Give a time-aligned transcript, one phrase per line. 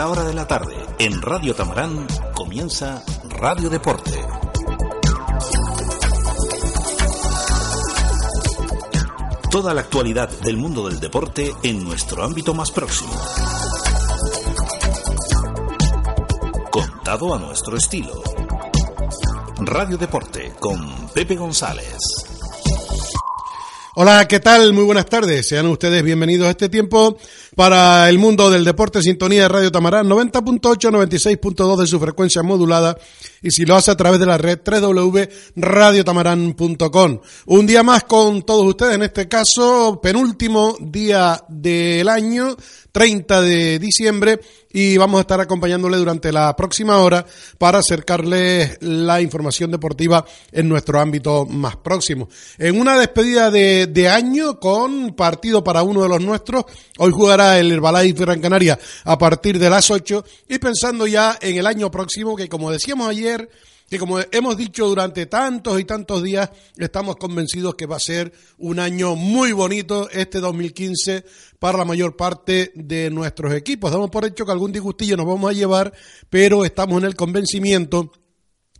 [0.00, 4.18] Esta hora de la tarde, en Radio Tamarán, comienza Radio Deporte.
[9.50, 13.12] Toda la actualidad del mundo del deporte en nuestro ámbito más próximo.
[16.70, 18.22] Contado a nuestro estilo.
[19.58, 21.98] Radio Deporte con Pepe González.
[23.96, 24.72] Hola, ¿qué tal?
[24.72, 25.46] Muy buenas tardes.
[25.46, 27.18] Sean ustedes bienvenidos a este tiempo
[27.56, 32.96] para el mundo del deporte sintonía de Radio Tamarán 90.8, 96.2 de su frecuencia modulada
[33.42, 37.20] y si lo hace a través de la red www.radiotamarán.com.
[37.46, 42.56] Un día más con todos ustedes, en este caso penúltimo día del año,
[42.92, 44.40] 30 de diciembre
[44.72, 47.26] y vamos a estar acompañándole durante la próxima hora
[47.58, 52.28] para acercarles la información deportiva en nuestro ámbito más próximo.
[52.58, 56.64] En una despedida de, de año con partido para uno de los nuestros,
[56.98, 61.56] hoy jugará el Herbalife Gran Canaria a partir de las 8 y pensando ya en
[61.56, 63.48] el año próximo que como decíamos ayer,
[63.88, 68.32] que como hemos dicho durante tantos y tantos días, estamos convencidos que va a ser
[68.58, 71.24] un año muy bonito este 2015
[71.58, 73.90] para la mayor parte de nuestros equipos.
[73.90, 75.92] Damos por hecho que algún disgustillo nos vamos a llevar,
[76.28, 78.12] pero estamos en el convencimiento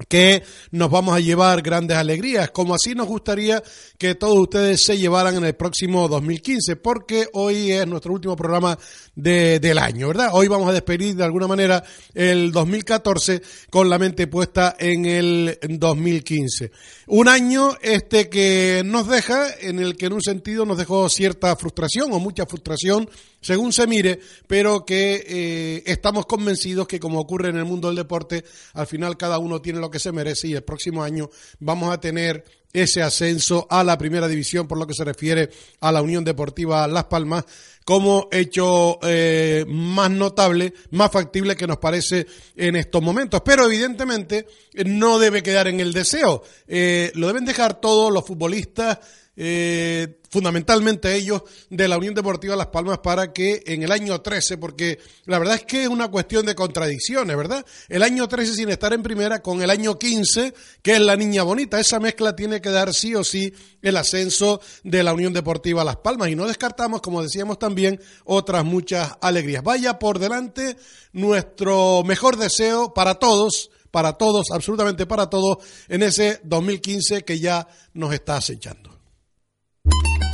[0.08, 3.62] que nos vamos a llevar grandes alegrías, como así nos gustaría
[3.98, 8.78] que todos ustedes se llevaran en el próximo 2015, porque hoy es nuestro último programa
[9.14, 10.30] de, del año, ¿verdad?
[10.32, 11.82] Hoy vamos a despedir de alguna manera
[12.14, 16.70] el 2014 con la mente puesta en el 2015.
[17.08, 21.54] Un año este que nos deja, en el que en un sentido nos dejó cierta
[21.56, 23.08] frustración o mucha frustración
[23.40, 27.96] según se mire, pero que eh, estamos convencidos que como ocurre en el mundo del
[27.96, 31.92] deporte, al final cada uno tiene lo que se merece y el próximo año vamos
[31.92, 36.02] a tener ese ascenso a la primera división por lo que se refiere a la
[36.02, 37.44] Unión Deportiva Las Palmas
[37.84, 43.42] como hecho eh, más notable, más factible que nos parece en estos momentos.
[43.44, 44.46] Pero evidentemente
[44.86, 46.42] no debe quedar en el deseo.
[46.68, 48.98] Eh, lo deben dejar todos los futbolistas,
[49.36, 54.58] eh, fundamentalmente ellos de la Unión Deportiva Las Palmas para que en el año 13,
[54.58, 57.64] porque la verdad es que es una cuestión de contradicciones, ¿verdad?
[57.88, 60.52] El año 13 sin estar en primera con el año 15,
[60.82, 63.52] que es la niña bonita, esa mezcla tiene que dar sí o sí
[63.82, 68.64] el ascenso de la Unión Deportiva Las Palmas y no descartamos, como decíamos también, otras
[68.64, 69.62] muchas alegrías.
[69.62, 70.76] Vaya por delante
[71.12, 75.58] nuestro mejor deseo para todos para todos, absolutamente para todos,
[75.88, 78.89] en ese 2015 que ya nos está acechando.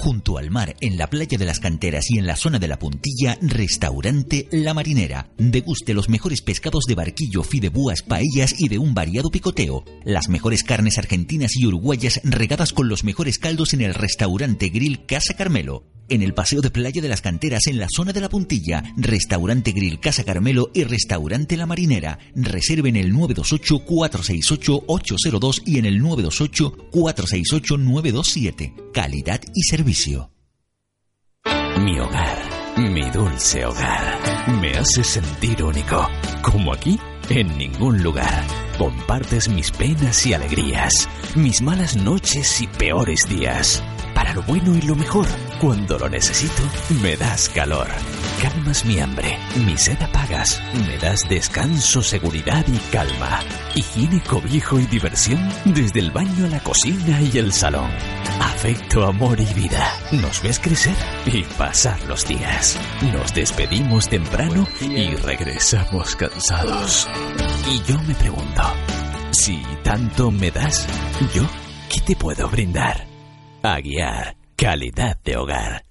[0.06, 2.78] Junto al mar, en la playa de las canteras y en la zona de la
[2.78, 5.32] puntilla, restaurante La Marinera.
[5.36, 9.84] Deguste los mejores pescados de barquillo, fidebúas, paellas y de un variado picoteo.
[10.04, 15.06] Las mejores carnes argentinas y uruguayas regadas con los mejores caldos en el restaurante Grill
[15.06, 18.28] Casa Carmelo en el Paseo de Playa de las Canteras en la zona de la
[18.28, 22.18] Puntilla, Restaurante Grill Casa Carmelo y Restaurante La Marinera.
[22.34, 28.92] Reserven el 928-468-802 y en el 928-468-927.
[28.92, 30.30] Calidad y servicio.
[31.80, 32.38] Mi hogar,
[32.78, 36.06] mi dulce hogar, me hace sentir único,
[36.42, 36.98] como aquí
[37.28, 38.44] en ningún lugar.
[38.78, 43.82] Compartes mis penas y alegrías, mis malas noches y peores días
[44.16, 45.26] para lo bueno y lo mejor.
[45.60, 46.62] Cuando lo necesito,
[47.02, 47.86] me das calor.
[48.40, 53.40] Calmas mi hambre, mi sed apagas, me das descanso, seguridad y calma.
[53.74, 57.90] Higiene, cobijo y diversión desde el baño a la cocina y el salón.
[58.40, 59.92] Afecto, amor y vida.
[60.12, 62.78] Nos ves crecer y pasar los días.
[63.12, 67.06] Nos despedimos temprano y regresamos cansados.
[67.68, 68.62] Y yo me pregunto,
[69.32, 70.86] si tanto me das,
[71.34, 71.42] ¿yo
[71.92, 73.06] qué te puedo brindar?
[73.62, 75.86] Aguiar, calidad de hogar.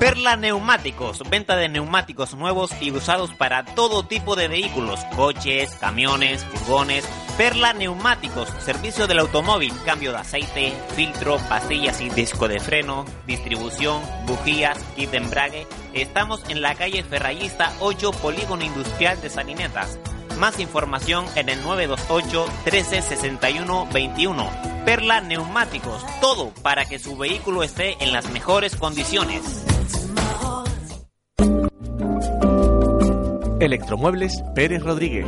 [0.00, 6.42] Perla Neumáticos, venta de neumáticos nuevos y usados para todo tipo de vehículos, coches, camiones,
[6.44, 7.06] furgones.
[7.40, 14.02] Perla Neumáticos, servicio del automóvil, cambio de aceite, filtro, pastillas y disco de freno, distribución,
[14.26, 15.66] bujías, kit de embrague.
[15.94, 19.98] Estamos en la calle Ferrayista 8, Polígono Industrial de Salinetas.
[20.38, 24.50] Más información en el 928 1361 21.
[24.84, 29.64] Perla Neumáticos, todo para que su vehículo esté en las mejores condiciones.
[33.60, 35.26] Electromuebles Pérez Rodríguez.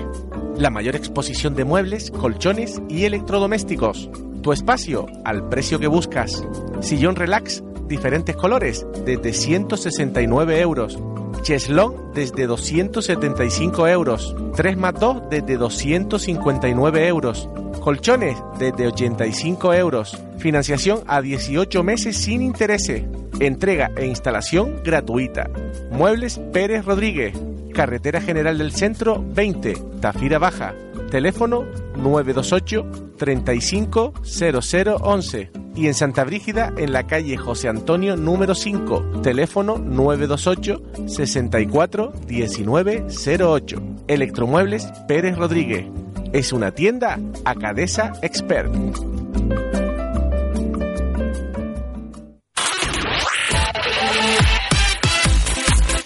[0.56, 4.08] La mayor exposición de muebles, colchones y electrodomésticos.
[4.42, 6.42] Tu espacio al precio que buscas.
[6.80, 10.98] Sillón relax, diferentes colores, desde 169 euros.
[11.42, 14.34] Cheslón desde 275 euros.
[14.56, 17.50] 3 más 2 desde 259 euros.
[17.80, 20.18] Colchones desde 85 euros.
[20.38, 23.02] Financiación a 18 meses sin intereses.
[23.40, 25.50] Entrega e instalación gratuita.
[25.90, 27.34] Muebles Pérez Rodríguez.
[27.72, 30.74] Carretera General del Centro 20, Tafira Baja.
[31.10, 31.64] Teléfono
[31.96, 40.82] 928 350011 y en Santa Brígida en la calle José Antonio número 5, teléfono 928
[41.06, 43.82] 64 1908.
[44.08, 45.86] Electromuebles Pérez Rodríguez.
[46.32, 48.72] Es una tienda Acadesa Expert.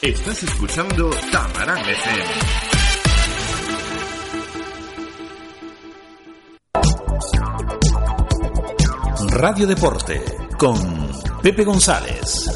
[0.06, 2.24] Estás escuchando Tamarán FM.
[9.30, 10.22] Radio Deporte
[10.56, 11.10] con
[11.42, 12.48] Pepe González.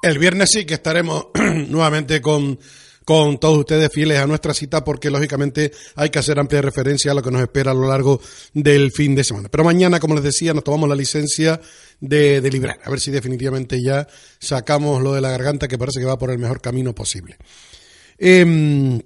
[0.00, 1.26] El viernes sí que estaremos
[1.68, 2.56] nuevamente con,
[3.04, 7.14] con todos ustedes fieles a nuestra cita porque lógicamente hay que hacer amplia referencia a
[7.14, 8.20] lo que nos espera a lo largo
[8.52, 9.48] del fin de semana.
[9.50, 11.60] Pero mañana, como les decía, nos tomamos la licencia
[12.00, 12.80] de, de librar.
[12.84, 14.06] A ver si definitivamente ya
[14.38, 17.36] sacamos lo de la garganta que parece que va por el mejor camino posible.
[18.18, 19.00] Em,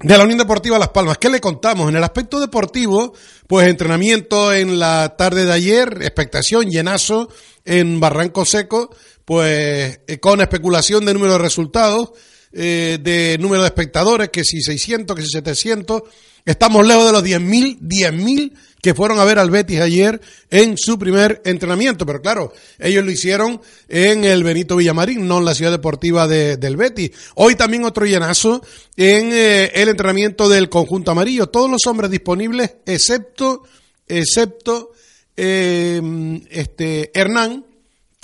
[0.00, 1.88] de la Unión Deportiva Las Palmas, ¿qué le contamos?
[1.88, 3.14] En el aspecto deportivo,
[3.46, 7.28] pues entrenamiento en la tarde de ayer, expectación, llenazo
[7.64, 8.90] en Barranco Seco,
[9.24, 12.10] pues eh, con especulación de número de resultados,
[12.54, 16.02] eh, de número de espectadores, que si 600, que si 700,
[16.44, 18.52] estamos lejos de los 10.000, 10.000
[18.84, 20.20] que fueron a ver al Betis ayer
[20.50, 22.04] en su primer entrenamiento.
[22.04, 26.58] Pero claro, ellos lo hicieron en el Benito Villamarín, no en la ciudad deportiva de,
[26.58, 27.10] del Betis.
[27.34, 28.62] Hoy también otro llenazo
[28.94, 31.46] en eh, el entrenamiento del conjunto amarillo.
[31.48, 33.62] Todos los hombres disponibles, excepto,
[34.06, 34.92] excepto
[35.34, 36.02] eh,
[36.50, 37.64] este Hernán,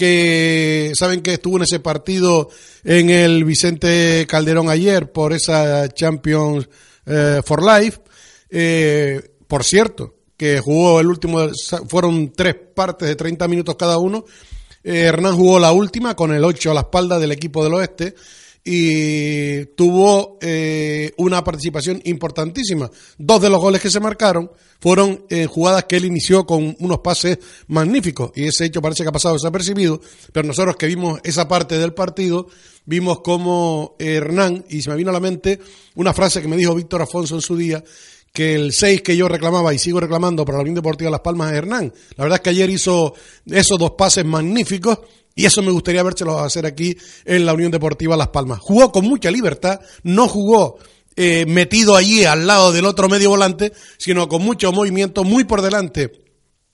[0.00, 2.48] que saben que estuvo en ese partido
[2.84, 6.70] en el Vicente Calderón ayer por esa Champions
[7.04, 8.00] eh, for Life.
[8.48, 11.50] Eh, por cierto, que jugó el último,
[11.86, 14.24] fueron tres partes de 30 minutos cada uno.
[14.82, 18.14] Eh, Hernán jugó la última con el 8 a la espalda del equipo del oeste
[18.64, 22.90] y tuvo eh, una participación importantísima.
[23.18, 27.38] Dos de los goles que se marcaron fueron jugadas que él inició con unos pases
[27.66, 30.00] magníficos y ese hecho parece que ha pasado desapercibido,
[30.32, 32.46] pero nosotros que vimos esa parte del partido,
[32.86, 35.60] vimos como Hernán, y se me vino a la mente
[35.96, 37.84] una frase que me dijo Víctor Afonso en su día,
[38.32, 41.50] que el 6 que yo reclamaba y sigo reclamando para la Unión Deportiva Las Palmas
[41.50, 41.92] es Hernán.
[42.16, 43.14] La verdad es que ayer hizo
[43.46, 45.00] esos dos pases magníficos
[45.34, 48.58] y eso me gustaría vérselos hacer aquí en la Unión Deportiva Las Palmas.
[48.60, 50.78] Jugó con mucha libertad, no jugó
[51.16, 55.62] eh, metido allí al lado del otro medio volante, sino con mucho movimiento, muy por
[55.62, 56.29] delante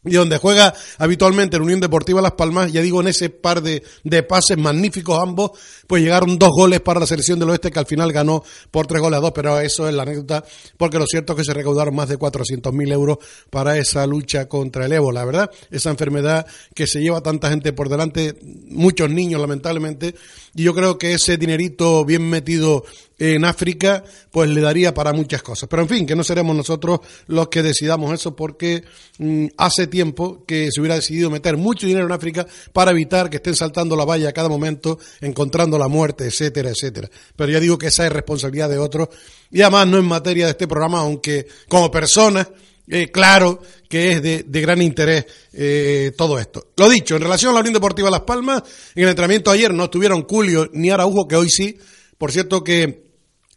[0.07, 3.83] y donde juega habitualmente la Unión Deportiva Las Palmas, ya digo, en ese par de,
[4.05, 5.53] de, pases magníficos ambos,
[5.87, 9.01] pues llegaron dos goles para la selección del oeste que al final ganó por tres
[9.01, 10.45] goles a dos, pero eso es la anécdota,
[10.77, 13.19] porque lo cierto es que se recaudaron más de 400 mil euros
[13.51, 15.51] para esa lucha contra el ébola, ¿verdad?
[15.71, 18.39] Esa enfermedad que se lleva tanta gente por delante,
[18.69, 20.15] muchos niños lamentablemente,
[20.57, 22.83] y yo creo que ese dinerito bien metido
[23.19, 25.69] en África, pues le daría para muchas cosas.
[25.69, 28.83] Pero en fin, que no seremos nosotros los que decidamos eso porque
[29.19, 33.37] mmm, hace tiempo que se hubiera decidido meter mucho dinero en África para evitar que
[33.37, 37.11] estén saltando la valla a cada momento, encontrando la muerte, etcétera, etcétera.
[37.37, 39.09] Pero ya digo que esa es responsabilidad de otros
[39.51, 42.49] y además no en materia de este programa, aunque como persona,
[42.89, 46.69] eh, claro que es de, de gran interés eh, todo esto.
[46.77, 48.63] Lo dicho, en relación a la Unión Deportiva Las Palmas,
[48.95, 51.79] en el entrenamiento ayer no estuvieron Julio ni Araujo, que hoy sí.
[52.19, 53.07] Por cierto que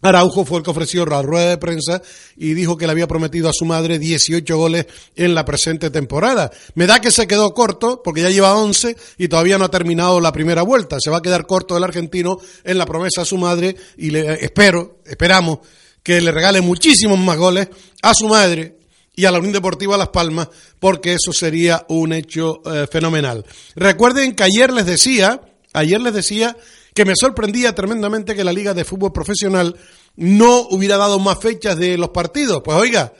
[0.01, 2.01] Araujo fue el que ofreció la rueda de prensa
[2.37, 6.51] y dijo que le había prometido a su madre 18 goles en la presente temporada.
[6.75, 10.21] Me da que se quedó corto porque ya lleva 11 y todavía no ha terminado
[10.21, 10.97] la primera vuelta.
[10.99, 14.43] Se va a quedar corto el argentino en la promesa a su madre y le
[14.43, 15.59] espero, esperamos
[16.01, 17.67] que le regale muchísimos más goles
[18.01, 18.78] a su madre
[19.19, 20.47] y a la Unión Deportiva Las Palmas
[20.79, 23.45] porque eso sería un hecho eh, fenomenal.
[23.75, 25.41] Recuerden que ayer les decía,
[25.73, 26.55] ayer les decía
[26.93, 29.75] que me sorprendía tremendamente que la Liga de Fútbol Profesional
[30.15, 32.61] no hubiera dado más fechas de los partidos.
[32.63, 33.11] Pues oiga,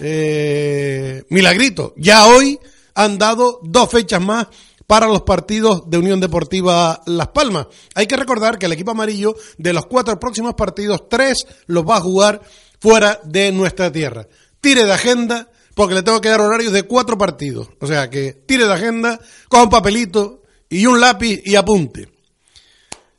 [0.00, 2.60] eh, milagrito, ya hoy
[2.94, 4.46] han dado dos fechas más
[4.86, 7.66] para los partidos de Unión Deportiva Las Palmas.
[7.96, 11.96] Hay que recordar que el equipo amarillo de los cuatro próximos partidos, tres los va
[11.96, 12.42] a jugar
[12.78, 14.28] fuera de nuestra tierra.
[14.60, 17.68] Tire de agenda, porque le tengo que dar horarios de cuatro partidos.
[17.80, 22.08] O sea que tire de agenda, coja un papelito y un lápiz y apunte.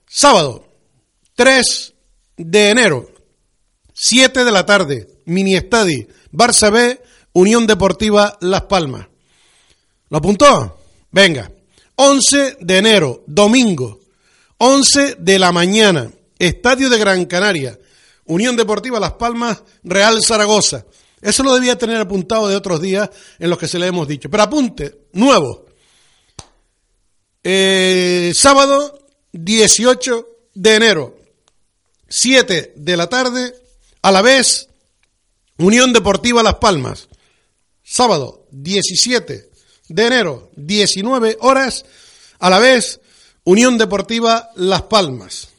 [0.08, 0.67] Sábado,
[1.36, 1.93] 3
[2.38, 3.10] de enero,
[3.93, 7.01] 7 de la tarde, mini estadi, Barça B,
[7.34, 9.08] Unión Deportiva Las Palmas.
[10.10, 10.79] ¿Lo apuntó?
[11.12, 11.51] Venga.
[11.96, 14.00] 11 de enero, domingo,
[14.58, 17.77] 11 de la mañana, Estadio de Gran Canaria,
[18.25, 20.86] Unión Deportiva Las Palmas, Real Zaragoza.
[21.22, 24.30] Eso lo debía tener apuntado de otros días en los que se le hemos dicho.
[24.30, 25.66] Pero apunte, nuevo.
[27.44, 31.18] Eh, sábado 18 de enero,
[32.08, 33.54] 7 de la tarde,
[34.02, 34.70] a la vez,
[35.58, 37.08] Unión Deportiva Las Palmas.
[37.84, 39.50] Sábado 17
[39.90, 41.86] de enero, 19 horas,
[42.40, 43.02] a la vez,
[43.44, 45.50] Unión Deportiva Las Palmas.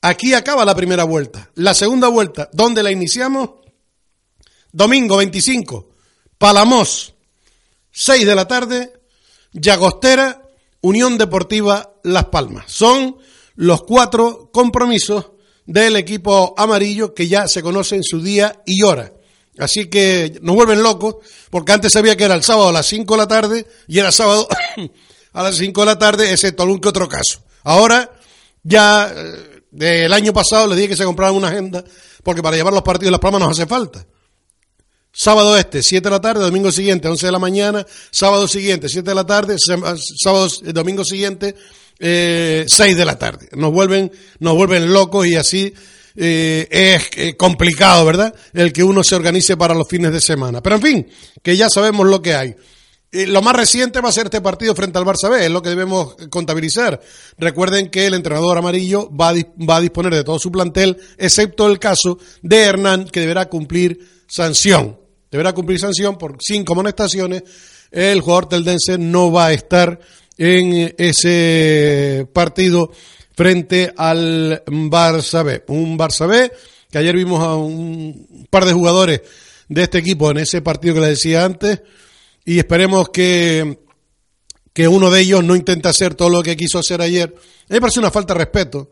[0.00, 1.50] Aquí acaba la primera vuelta.
[1.54, 3.50] La segunda vuelta, ¿dónde la iniciamos?
[4.72, 5.90] Domingo 25,
[6.38, 7.14] Palamos,
[7.90, 8.92] 6 de la tarde,
[9.52, 10.42] Llagostera,
[10.80, 12.64] Unión Deportiva Las Palmas.
[12.72, 13.16] Son
[13.54, 15.26] los cuatro compromisos
[15.66, 19.12] del equipo amarillo que ya se conocen su día y hora.
[19.58, 21.16] Así que nos vuelven locos,
[21.50, 24.10] porque antes sabía que era el sábado a las 5 de la tarde y era
[24.10, 24.48] sábado
[25.34, 27.42] a las 5 de la tarde, excepto algún que otro caso.
[27.62, 28.10] Ahora,
[28.62, 31.84] ya eh, del año pasado les dije que se compraran una agenda,
[32.22, 34.06] porque para llevar los partidos de las palmas nos hace falta.
[35.14, 39.10] Sábado este, 7 de la tarde, domingo siguiente, 11 de la mañana, sábado siguiente, 7
[39.10, 41.54] de la tarde, sábado, domingo siguiente,
[41.98, 43.50] eh, 6 de la tarde.
[43.52, 45.74] Nos vuelven, nos vuelven locos y así
[46.16, 48.34] eh, es eh, complicado, ¿verdad?
[48.54, 50.62] El que uno se organice para los fines de semana.
[50.62, 51.08] Pero en fin,
[51.42, 52.56] que ya sabemos lo que hay.
[53.12, 55.68] lo más reciente va a ser este partido frente al Barça B, es lo que
[55.68, 57.02] debemos contabilizar.
[57.36, 61.66] Recuerden que el entrenador amarillo va a, va a disponer de todo su plantel, excepto
[61.66, 65.01] el caso de Hernán, que deberá cumplir sanción
[65.32, 67.42] deberá cumplir sanción por cinco amonestaciones.
[67.90, 69.98] El jugador teldense no va a estar
[70.36, 72.92] en ese partido
[73.34, 75.64] frente al Barça B.
[75.68, 76.52] Un Barça B
[76.90, 79.22] que ayer vimos a un par de jugadores
[79.68, 81.80] de este equipo en ese partido que les decía antes
[82.44, 83.78] y esperemos que,
[84.74, 87.34] que uno de ellos no intente hacer todo lo que quiso hacer ayer.
[87.68, 88.90] Me parece una falta de respeto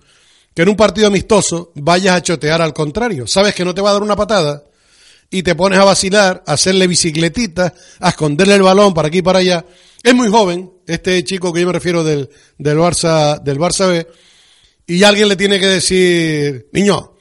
[0.54, 3.26] que en un partido amistoso vayas a chotear al contrario.
[3.26, 4.64] Sabes que no te va a dar una patada
[5.30, 9.22] y te pones a vacilar, a hacerle bicicletita, a esconderle el balón para aquí y
[9.22, 9.64] para allá.
[10.02, 14.06] Es muy joven, este chico que yo me refiero del, del Barça, del Barça B,
[14.86, 17.14] y alguien le tiene que decir, niño,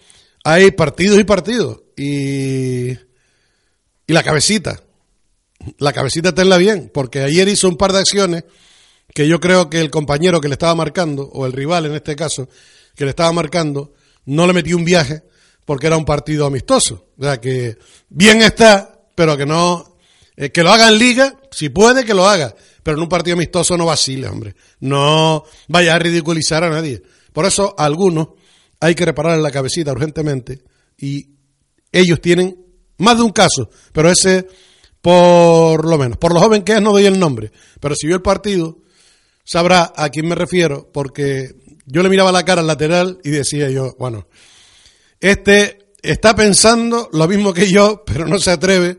[0.43, 2.97] hay partidos y partidos, y, y
[4.07, 4.81] la cabecita,
[5.77, 8.43] la cabecita tenla bien, porque ayer hizo un par de acciones
[9.13, 12.15] que yo creo que el compañero que le estaba marcando, o el rival en este
[12.15, 12.49] caso,
[12.95, 13.93] que le estaba marcando,
[14.25, 15.23] no le metió un viaje
[15.69, 17.09] porque era un partido amistoso.
[17.15, 17.77] O sea que
[18.09, 19.97] bien está, pero que no,
[20.35, 23.35] eh, que lo haga en liga, si puede que lo haga, pero en un partido
[23.35, 24.55] amistoso no vacile, hombre.
[24.79, 27.03] No vaya a ridiculizar a nadie.
[27.31, 28.29] Por eso algunos
[28.79, 30.63] hay que reparar la cabecita urgentemente
[30.97, 31.35] y
[31.91, 32.65] ellos tienen
[32.97, 34.47] más de un caso, pero ese
[35.03, 36.17] por lo menos.
[36.17, 38.79] Por lo joven que es no doy el nombre, pero si vio el partido
[39.43, 41.51] sabrá a quién me refiero porque
[41.85, 44.25] yo le miraba la cara al lateral y decía yo, bueno,
[45.19, 48.97] este está pensando lo mismo que yo, pero no se atreve.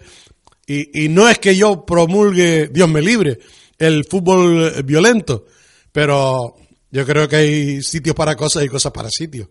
[0.67, 3.41] Y, no es que yo promulgue, Dios me libre,
[3.77, 5.47] el fútbol violento,
[5.91, 6.55] pero
[6.93, 9.49] yo creo que hay sitios para cosas y cosas para sitios.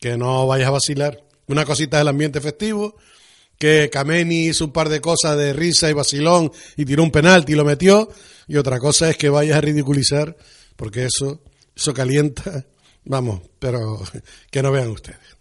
[0.00, 1.22] Que no vayas a vacilar.
[1.48, 2.96] Una cosita del ambiente festivo,
[3.58, 7.52] que Kameni hizo un par de cosas de risa y vacilón y tiró un penalti
[7.52, 8.08] y lo metió.
[8.48, 10.34] Y otra cosa es que vayas a ridiculizar,
[10.76, 11.42] porque eso,
[11.76, 12.64] eso calienta.
[13.04, 14.00] Vamos, pero
[14.50, 15.34] que no vean ustedes.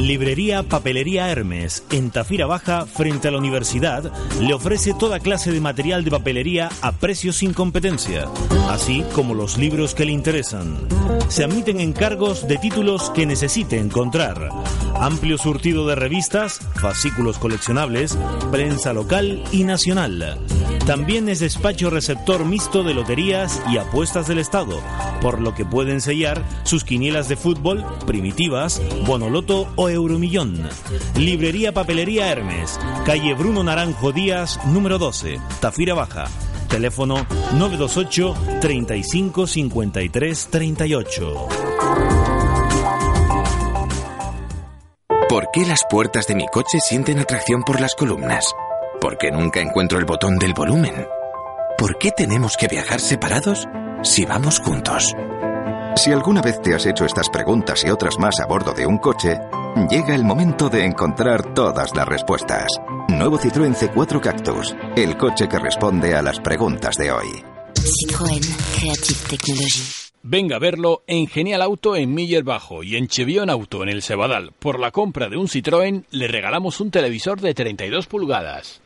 [0.00, 5.60] Librería Papelería Hermes, en Tafira Baja, frente a la universidad, le ofrece toda clase de
[5.60, 8.26] material de papelería a precios sin competencia,
[8.70, 10.78] así como los libros que le interesan.
[11.28, 14.48] Se admiten encargos de títulos que necesite encontrar.
[14.98, 18.18] Amplio surtido de revistas, fascículos coleccionables,
[18.50, 20.38] prensa local y nacional.
[20.86, 24.80] También es despacho receptor mixto de loterías y apuestas del Estado,
[25.20, 30.68] por lo que pueden sellar sus quinielas de fútbol, primitivas, bonoloto o euromillón.
[31.16, 36.26] Librería Papelería Hermes, calle Bruno Naranjo Díaz, número 12, Tafira Baja.
[36.68, 41.48] Teléfono 928 35 53 38.
[45.28, 48.52] ¿Por qué las puertas de mi coche sienten atracción por las columnas?
[49.00, 51.06] ¿Por qué nunca encuentro el botón del volumen?
[51.78, 53.68] ¿Por qué tenemos que viajar separados
[54.02, 55.14] si vamos juntos?
[55.96, 58.98] Si alguna vez te has hecho estas preguntas y otras más a bordo de un
[58.98, 59.38] coche,
[59.88, 62.66] llega el momento de encontrar todas las respuestas.
[63.08, 67.28] Nuevo Citroën C4 Cactus, el coche que responde a las preguntas de hoy.
[67.74, 69.82] Citroën Creative Technology.
[70.22, 74.02] Venga a verlo en Genial Auto en Miller Bajo y en Chevión Auto en el
[74.02, 74.52] Cebadal.
[74.58, 78.82] Por la compra de un Citroën le regalamos un televisor de 32 pulgadas.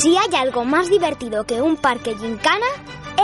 [0.00, 2.66] Si hay algo más divertido que un parque gincana,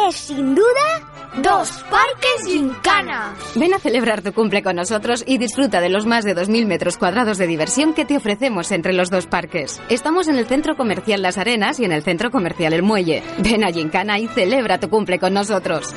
[0.08, 3.34] es sin duda dos parques gincana.
[3.54, 6.96] Ven a celebrar tu cumple con nosotros y disfruta de los más de 2.000 metros
[6.98, 9.80] cuadrados de diversión que te ofrecemos entre los dos parques.
[9.88, 13.22] Estamos en el Centro Comercial Las Arenas y en el Centro Comercial El Muelle.
[13.38, 15.94] Ven a Gincana y celebra tu cumple con nosotros.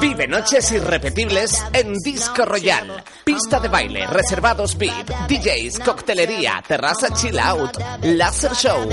[0.00, 3.02] Vive noches irrepetibles en Disco Royal.
[3.24, 8.88] Pista de baile, reservados VIP, DJs, coctelería, terraza chill out, laser show.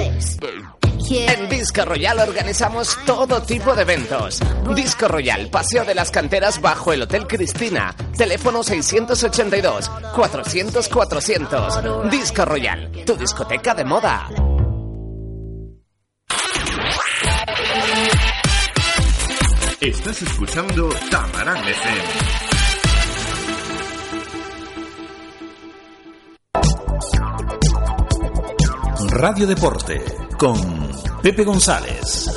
[1.10, 4.40] En Disco Royal organizamos todo tipo de eventos.
[4.74, 7.94] Disco Royal, Paseo de las Canteras bajo el Hotel Cristina.
[8.18, 12.10] Teléfono 682 400 400.
[12.10, 14.30] Disco Royal, tu discoteca de moda.
[19.82, 22.04] Estás escuchando Tamarán FM.
[29.12, 30.60] Radio Deporte con
[31.22, 32.28] Pepe González.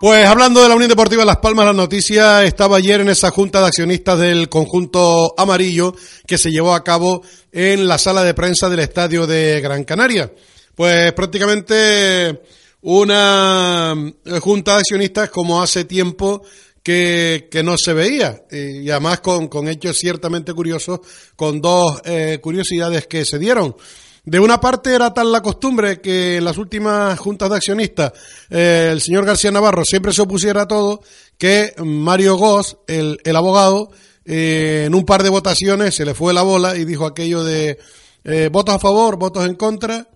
[0.00, 3.60] Pues hablando de la Unión Deportiva Las Palmas, la noticia estaba ayer en esa junta
[3.60, 5.94] de accionistas del conjunto amarillo
[6.26, 10.32] que se llevó a cabo en la sala de prensa del estadio de Gran Canaria.
[10.74, 12.42] Pues prácticamente
[12.80, 13.94] una
[14.24, 16.42] eh, junta de accionistas como hace tiempo
[16.82, 20.98] que, no se veía y además con, con, hechos ciertamente curiosos,
[21.36, 23.76] con dos eh, curiosidades que se dieron.
[24.24, 28.12] De una parte era tal la costumbre que en las últimas juntas de accionistas
[28.50, 31.02] eh, el señor García Navarro siempre se opusiera a todo,
[31.36, 33.90] que Mario Goss, el, el abogado,
[34.24, 37.80] eh, en un par de votaciones se le fue la bola y dijo aquello de
[38.22, 40.08] eh, votos a favor, votos en contra,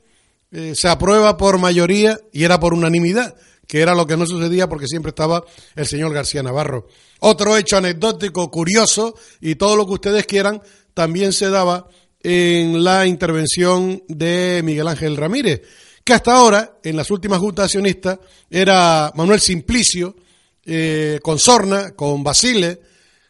[0.72, 3.34] se aprueba por mayoría y era por unanimidad,
[3.66, 5.44] que era lo que no sucedía porque siempre estaba
[5.74, 6.86] el señor García Navarro.
[7.18, 10.62] Otro hecho anecdótico, curioso y todo lo que ustedes quieran,
[10.94, 11.88] también se daba
[12.28, 15.62] en la intervención de Miguel Ángel Ramírez,
[16.02, 18.18] que hasta ahora, en las últimas juntas accionistas,
[18.50, 20.16] era Manuel Simplicio,
[20.64, 22.80] eh, con sorna, con Basile,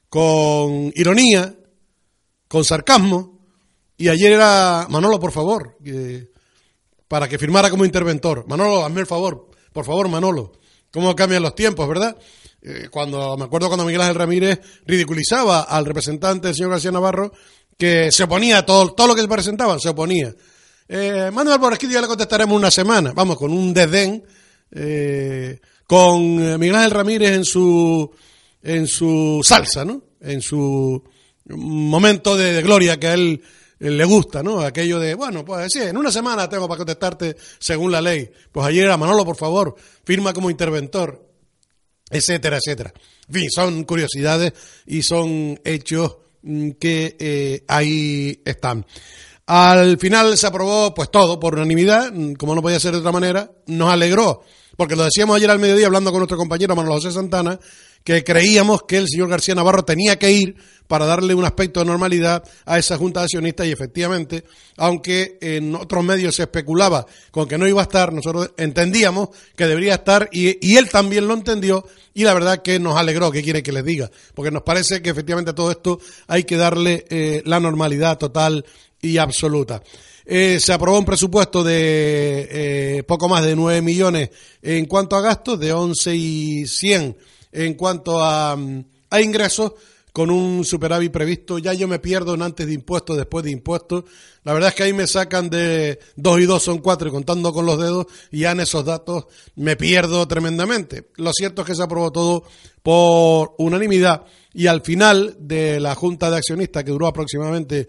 [0.09, 1.55] con ironía,
[2.49, 3.39] con sarcasmo,
[3.99, 6.31] y ayer era Manolo, por favor, eh,
[7.07, 8.47] para que firmara como interventor.
[8.49, 10.53] Manolo, hazme el favor, por favor, Manolo.
[10.91, 12.17] ¿Cómo cambian los tiempos, verdad?
[12.63, 17.31] Eh, cuando me acuerdo cuando Miguel Ángel Ramírez ridiculizaba al representante del señor García Navarro
[17.77, 20.35] que se oponía a todo, todo lo que se presentaban, se oponía.
[20.89, 24.25] Eh, Manuel Borrasquillo ya le contestaremos una semana, vamos, con un desdén,
[24.71, 28.11] eh, con Miguel Ángel Ramírez en su,
[28.63, 30.03] en su salsa, ¿no?
[30.21, 31.03] En su
[31.49, 33.43] momento de, gloria que a él
[33.79, 34.61] le gusta, ¿no?
[34.61, 38.31] Aquello de, bueno, pues sí, en una semana tengo para contestarte según la ley.
[38.51, 41.29] Pues ayer era Manolo, por favor, firma como interventor,
[42.11, 42.93] etcétera, etcétera.
[43.29, 44.53] En fin, son curiosidades
[44.87, 46.17] y son hechos
[46.79, 48.87] que eh, ahí están.
[49.47, 53.51] Al final se aprobó pues todo por unanimidad, como no podía ser de otra manera,
[53.67, 54.43] nos alegró,
[54.77, 57.59] porque lo decíamos ayer al mediodía hablando con nuestro compañero Manuel José Santana,
[58.07, 60.55] que creíamos que el señor García Navarro tenía que ir
[60.87, 64.45] para darle un aspecto de normalidad a esa junta de accionistas y efectivamente,
[64.77, 69.67] aunque en otros medios se especulaba con que no iba a estar, nosotros entendíamos que
[69.67, 73.61] debería estar y, él también lo entendió y la verdad que nos alegró, que quiere
[73.61, 77.59] que les diga, porque nos parece que efectivamente todo esto hay que darle eh, la
[77.59, 78.65] normalidad total
[79.03, 79.83] y absoluta.
[80.25, 82.49] Eh, se aprobó un presupuesto de
[82.99, 84.31] eh, poco más de 9 millones
[84.63, 87.17] en cuanto a gastos, de 11 y 100
[87.57, 88.57] en cuanto a,
[89.11, 89.73] a ingresos,
[90.17, 91.59] con un superávit previsto.
[91.59, 94.05] Ya yo me pierdo en antes de impuestos, después de impuestos.
[94.45, 97.67] La verdad es que ahí me sacan de dos y dos son cuatro contando con
[97.67, 101.11] los dedos y ya en esos datos me pierdo tremendamente.
[101.17, 102.45] Lo cierto es que se aprobó todo
[102.83, 107.87] por unanimidad y al final de la junta de accionistas que duró aproximadamente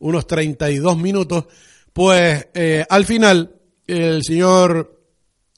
[0.00, 1.44] unos 32 minutos,
[1.92, 3.54] pues eh, al final
[3.86, 5.00] el señor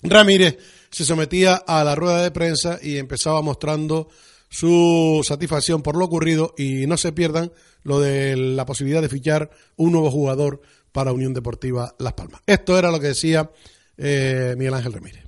[0.02, 0.58] Ramírez
[0.90, 4.08] se sometía a la rueda de prensa y empezaba mostrando
[4.48, 9.50] su satisfacción por lo ocurrido y no se pierdan lo de la posibilidad de fichar
[9.76, 10.60] un nuevo jugador
[10.92, 12.42] para Unión Deportiva Las Palmas.
[12.46, 13.50] Esto era lo que decía
[13.96, 15.24] eh, Miguel Ángel Ramírez.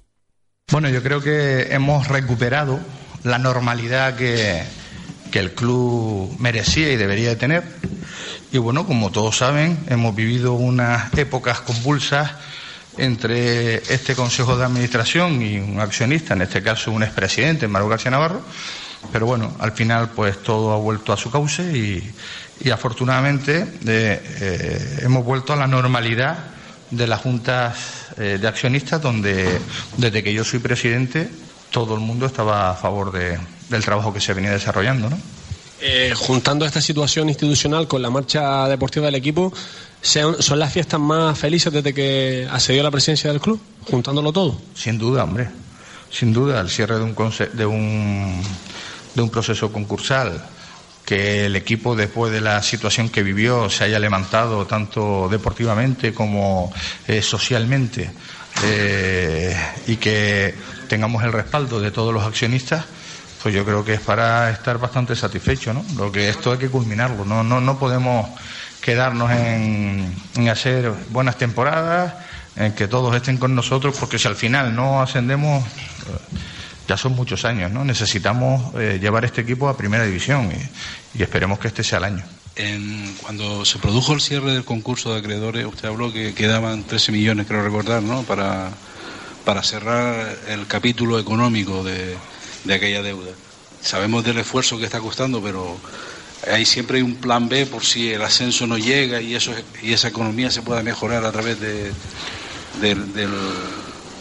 [0.71, 2.81] Bueno, yo creo que hemos recuperado
[3.23, 4.63] la normalidad que,
[5.31, 7.63] que el club merecía y debería de tener.
[8.51, 12.33] Y bueno, como todos saben, hemos vivido unas épocas convulsas
[12.99, 18.11] entre este Consejo de Administración y un accionista, en este caso un expresidente, Mario García
[18.11, 18.43] Navarro,
[19.11, 22.13] pero bueno, al final pues todo ha vuelto a su cauce y,
[22.65, 26.39] y afortunadamente eh, eh, hemos vuelto a la normalidad
[26.91, 29.59] de las juntas eh, de accionistas donde
[29.97, 31.29] desde que yo soy presidente
[31.71, 33.39] todo el mundo estaba a favor de,
[33.71, 35.09] del trabajo que se venía desarrollando.
[35.09, 35.19] ¿no?
[36.15, 39.53] Juntando esta situación institucional con la marcha deportiva del equipo,
[40.03, 43.61] ¿son las fiestas más felices desde que accedió la presidencia del club?
[43.89, 44.61] Juntándolo todo.
[44.75, 45.49] Sin duda, hombre.
[46.11, 47.15] Sin duda, el cierre de un,
[47.55, 48.43] de un,
[49.15, 50.45] de un proceso concursal,
[51.05, 56.73] que el equipo después de la situación que vivió se haya levantado tanto deportivamente como
[57.09, 58.11] eh, socialmente
[58.65, 60.55] eh, y que
[60.89, 62.85] tengamos el respaldo de todos los accionistas,
[63.43, 65.85] pues yo creo que es para estar bastante satisfecho, ¿no?
[65.97, 68.29] Lo que esto hay que culminarlo, no, no, no podemos
[68.83, 70.15] quedarnos en,
[70.51, 72.13] hacer buenas temporadas,
[72.57, 76.39] en que todos estén con nosotros, porque si al final no ascendemos, eh,
[76.89, 77.85] ya son muchos años, ¿no?
[77.85, 82.05] Necesitamos eh, llevar este equipo a primera división y, y esperemos que este sea el
[82.05, 82.25] año.
[82.57, 87.13] En, cuando se produjo el cierre del concurso de acreedores, usted habló que quedaban 13
[87.13, 88.25] millones, creo recordar, ¿no?
[88.25, 88.71] Para,
[89.45, 92.17] para cerrar el capítulo económico de,
[92.65, 93.31] de aquella deuda.
[93.81, 95.79] Sabemos del esfuerzo que está costando, pero
[96.51, 99.53] hay siempre hay un plan B por si el ascenso no llega y eso
[99.83, 101.93] y esa economía se pueda mejorar a través de,
[102.81, 103.31] del,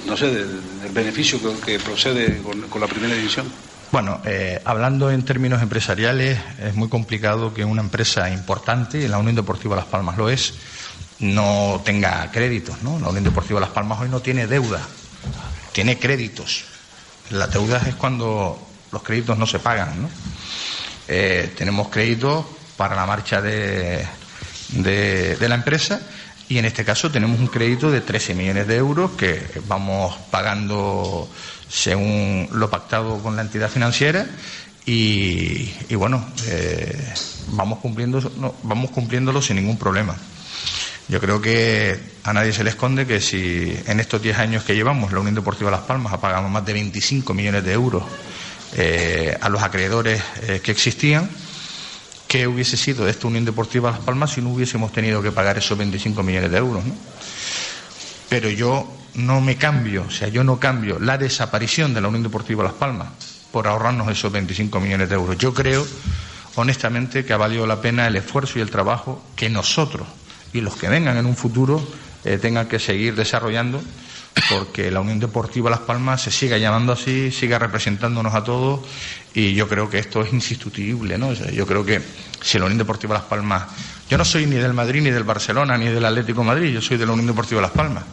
[0.05, 0.62] no sé del,
[0.93, 3.49] beneficio que, procede con, la primera división.
[3.91, 9.36] Bueno, eh, hablando en términos empresariales, es muy complicado que una empresa importante, la Unión
[9.36, 10.53] Deportiva Las Palmas lo es,
[11.19, 12.99] no tenga créditos, ¿no?
[12.99, 14.81] La Unión Deportiva Las Palmas hoy no tiene deuda,
[15.71, 16.65] tiene créditos.
[17.29, 18.60] La deuda es cuando
[18.91, 20.10] los créditos no se pagan, ¿no?
[21.13, 22.45] Eh, tenemos créditos
[22.78, 24.08] para la marcha de,
[24.74, 26.00] la empresa
[26.47, 31.30] y en este caso tenemos un crédito de 13 millones de euros que vamos pagando
[31.67, 34.26] según lo pactado con la entidad financiera
[34.86, 37.13] y, bueno, eh,
[37.47, 38.32] vamos, cumpliendo,
[38.63, 40.15] vamos cumpliéndolo sin ningún problema.
[41.10, 44.76] Yo creo que a nadie se le esconde que si en estos 10 años que
[44.76, 48.04] llevamos la Unión Deportiva Las Palmas ha pagado más de 25 millones de euros
[48.73, 51.29] eh, a los acreedores eh, que existían,
[52.27, 55.77] ¿qué hubiese sido esta Unión Deportiva Las Palmas si no hubiésemos tenido que pagar esos
[55.77, 56.84] 25 millones de euros?
[58.29, 62.23] Pero yo no me cambio, o sea, yo no cambio la desaparición de la Unión
[62.23, 63.10] Deportiva Las Palmas
[63.51, 65.38] por ahorrarnos esos 25 millones de euros.
[65.38, 65.86] Yo creo,
[66.55, 70.07] honestamente, que ha valido la pena el esfuerzo y el trabajo que nosotros
[70.53, 71.86] y los que vengan en un futuro
[72.23, 73.81] eh, tengan que seguir desarrollando
[74.50, 78.82] porque la Unión Deportiva Las Palmas se siga llamando así, siga representándonos a todos
[79.34, 81.34] y yo creo que esto es insustituible, ¿no?
[81.34, 82.02] Yo creo que
[82.41, 83.63] si la Unión Deportiva Las Palmas,
[84.10, 86.98] yo no soy ni del Madrid, ni del Barcelona, ni del Atlético Madrid, yo soy
[86.98, 88.04] de la Unión Deportiva Las Palmas.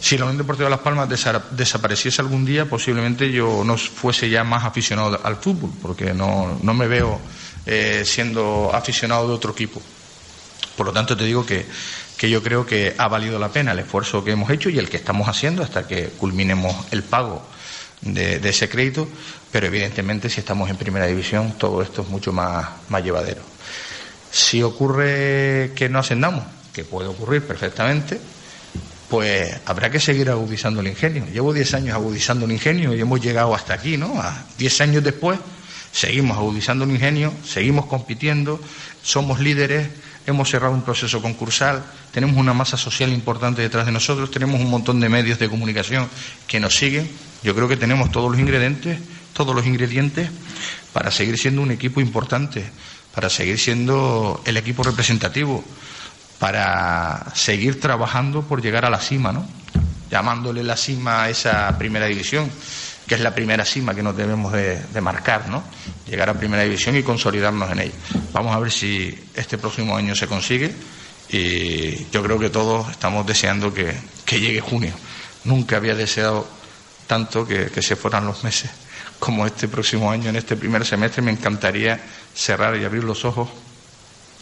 [0.00, 1.08] Si la Unión Deportiva Las Palmas
[1.50, 6.74] desapareciese algún día, posiblemente yo no fuese ya más aficionado al fútbol, porque no, no
[6.74, 7.20] me veo
[7.66, 9.80] eh, siendo aficionado de otro equipo.
[10.76, 11.66] Por lo tanto, te digo que,
[12.22, 14.88] que yo creo que ha valido la pena el esfuerzo que hemos hecho y el
[14.88, 17.44] que estamos haciendo hasta que culminemos el pago
[18.00, 19.08] de, ese crédito,
[19.50, 23.42] pero evidentemente si estamos en primera división todo esto es mucho más, más llevadero.
[24.30, 28.20] Si ocurre que no ascendamos, que puede ocurrir perfectamente,
[29.08, 31.26] pues habrá que seguir agudizando el ingenio.
[31.26, 34.20] Llevo 10 años agudizando el ingenio y hemos llegado hasta aquí, ¿no?
[34.20, 35.40] A 10 años después
[35.90, 38.60] seguimos agudizando el ingenio, seguimos compitiendo,
[39.02, 39.88] somos líderes,
[40.26, 41.82] hemos cerrado un proceso concursal,
[42.12, 46.08] tenemos una masa social importante detrás de nosotros, tenemos un montón de medios de comunicación
[46.46, 47.10] que nos siguen.
[47.42, 48.98] Yo creo que tenemos todos los ingredientes,
[49.32, 50.30] todos los ingredientes
[50.92, 52.64] para seguir siendo un equipo importante,
[53.14, 55.64] para seguir siendo el equipo representativo,
[56.38, 59.46] para seguir trabajando por llegar a la cima, ¿no?
[60.10, 62.50] Llamándole la cima a esa primera división,
[63.12, 65.62] que es la primera cima que nos debemos de, marcar, ¿no?
[66.08, 67.92] Llegar a primera división y consolidarnos en ella.
[68.32, 70.72] Vamos a ver si este próximo año se consigue
[71.28, 73.92] y yo creo que todos estamos deseando que,
[74.24, 74.94] que llegue junio.
[75.44, 76.48] Nunca había deseado
[77.06, 78.70] tanto que, que se fueran los meses
[79.18, 82.00] como este próximo año, en este primer semestre, me encantaría
[82.34, 83.50] cerrar y abrir los ojos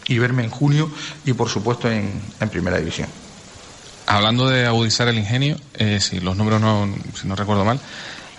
[0.07, 0.89] y verme en junio
[1.25, 3.09] y por supuesto en, en primera división.
[4.07, 6.87] Hablando de agudizar el ingenio, eh, si los números no,
[7.19, 7.81] si no recuerdo mal,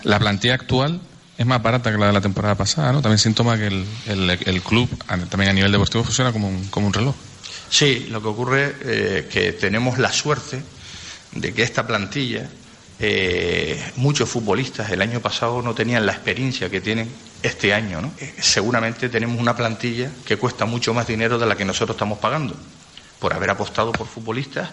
[0.05, 1.01] la plantilla actual
[1.39, 3.03] es más barata que la de la temporada pasada, ¿no?
[3.03, 4.89] También síntoma que el, el, el club,
[5.29, 7.15] también a nivel deportivo, funciona como un, como un reloj.
[7.69, 10.63] Sí, lo que ocurre es eh, que tenemos la suerte
[11.33, 12.49] de que esta plantilla,
[12.99, 17.11] eh, muchos futbolistas el año pasado no tenían la experiencia que tienen
[17.43, 18.03] este año.
[18.03, 18.13] ¿no?
[18.19, 22.19] Eh, seguramente tenemos una plantilla que cuesta mucho más dinero de la que nosotros estamos
[22.19, 22.55] pagando,
[23.19, 24.69] por haber apostado por futbolistas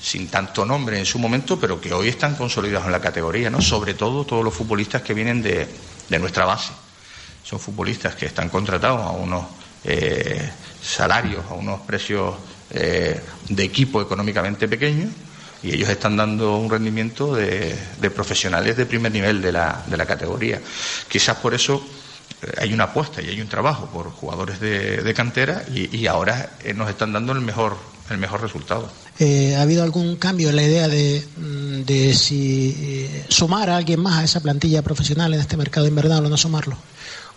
[0.00, 3.60] sin tanto nombre en su momento, pero que hoy están consolidados en la categoría, ¿no?
[3.60, 5.68] Sobre todo todos los futbolistas que vienen de,
[6.08, 6.72] de nuestra base.
[7.42, 9.44] Son futbolistas que están contratados a unos
[9.84, 10.50] eh,
[10.82, 12.34] salarios, a unos precios
[12.70, 15.10] eh, de equipo económicamente pequeños
[15.62, 19.96] y ellos están dando un rendimiento de, de profesionales de primer nivel de la, de
[19.96, 20.60] la categoría.
[21.08, 21.82] Quizás por eso
[22.42, 26.06] eh, hay una apuesta y hay un trabajo por jugadores de, de cantera y, y
[26.06, 27.76] ahora nos están dando el mejor,
[28.10, 28.90] el mejor resultado.
[29.18, 31.24] Eh, ¿Ha habido algún cambio en la idea de,
[31.84, 36.24] de si eh, sumar a alguien más a esa plantilla profesional en este mercado invernal
[36.24, 36.76] o no sumarlo?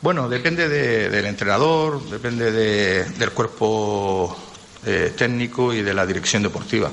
[0.02, 4.36] Bueno, depende de, del entrenador, depende de, del cuerpo
[4.86, 6.92] eh, técnico y de la dirección deportiva.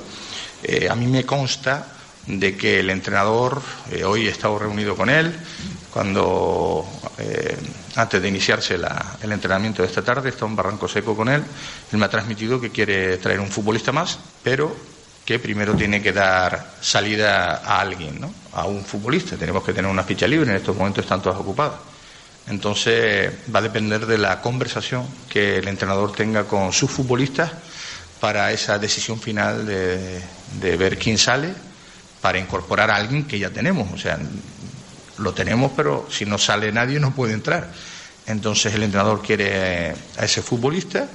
[0.63, 5.09] Eh, a mí me consta de que el entrenador, eh, hoy he estado reunido con
[5.09, 5.35] él,
[5.93, 6.87] cuando
[7.19, 7.57] eh,
[7.97, 8.79] antes de iniciarse
[9.23, 11.43] el entrenamiento de esta tarde, está en Barranco Seco con él,
[11.91, 14.77] él me ha transmitido que quiere traer un futbolista más, pero
[15.25, 18.33] que primero tiene que dar salida a alguien, ¿no?
[18.53, 19.37] a un futbolista.
[19.37, 21.81] Tenemos que tener una ficha libre, en estos momentos están todas ocupadas.
[22.47, 27.53] Entonces va a depender de la conversación que el entrenador tenga con sus futbolistas
[28.21, 31.53] para esa decisión final de ver quién sale
[32.21, 33.93] para incorporar a alguien que ya tenemos.
[33.93, 34.19] O sea,
[35.19, 37.71] lo tenemos, pero si no sale nadie no puede entrar.
[38.27, 41.09] Entonces el entrenador quiere a ese futbolista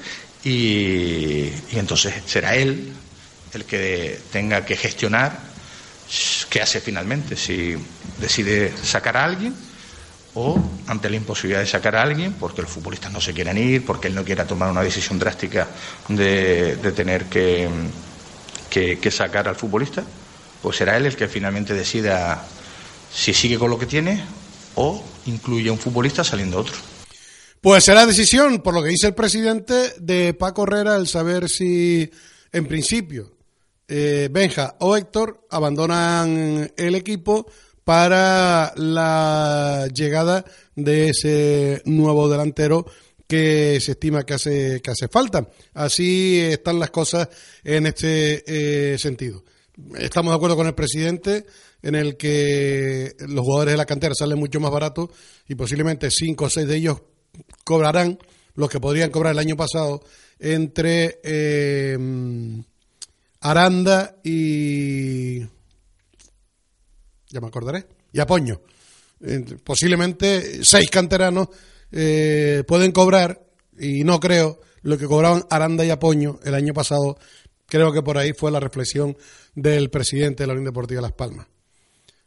[0.43, 2.91] y, entonces será él
[3.53, 5.39] el que tenga que gestionar
[6.49, 7.75] qué hace finalmente, si
[8.19, 9.55] decide sacar a alguien
[10.33, 13.85] o ante la imposibilidad de sacar a alguien porque los futbolistas no se quieren ir,
[13.85, 15.67] porque él no quiera tomar una decisión drástica
[16.07, 17.69] de, tener que
[19.11, 20.03] sacar al futbolista,
[20.63, 22.47] pues será él el que finalmente decida
[23.13, 24.23] si sigue con lo que tiene
[24.75, 26.75] o incluye a un futbolista saliendo otro.
[27.59, 32.09] Pues será decisión, por lo que dice el presidente, de Paco Herrera el saber si,
[32.51, 33.35] en principio,
[33.89, 37.45] eh, Benja o Héctor abandonan el equipo
[37.83, 40.45] para la llegada
[40.75, 42.85] de ese nuevo delantero
[43.27, 45.49] que se estima que hace, que hace falta.
[45.73, 47.27] Así están las cosas
[47.65, 48.43] en este
[48.93, 49.43] eh, sentido.
[49.97, 51.45] Estamos de acuerdo con el presidente
[51.81, 55.09] en el que los jugadores de la cantera salen mucho más baratos
[55.47, 57.01] y posiblemente cinco o seis de ellos
[57.63, 58.19] cobrarán
[58.55, 60.03] lo que podrían cobrar el año pasado
[60.37, 61.97] entre eh,
[63.41, 65.39] Aranda y
[67.29, 68.61] ya me acordaré y Apoño.
[69.63, 71.47] Posiblemente seis canteranos
[71.91, 73.41] eh, pueden cobrar
[73.79, 77.17] y no creo lo que cobraban Aranda y Apoño el año pasado.
[77.65, 79.17] Creo que por ahí fue la reflexión
[79.55, 81.47] del presidente de la Unión Deportiva Las Palmas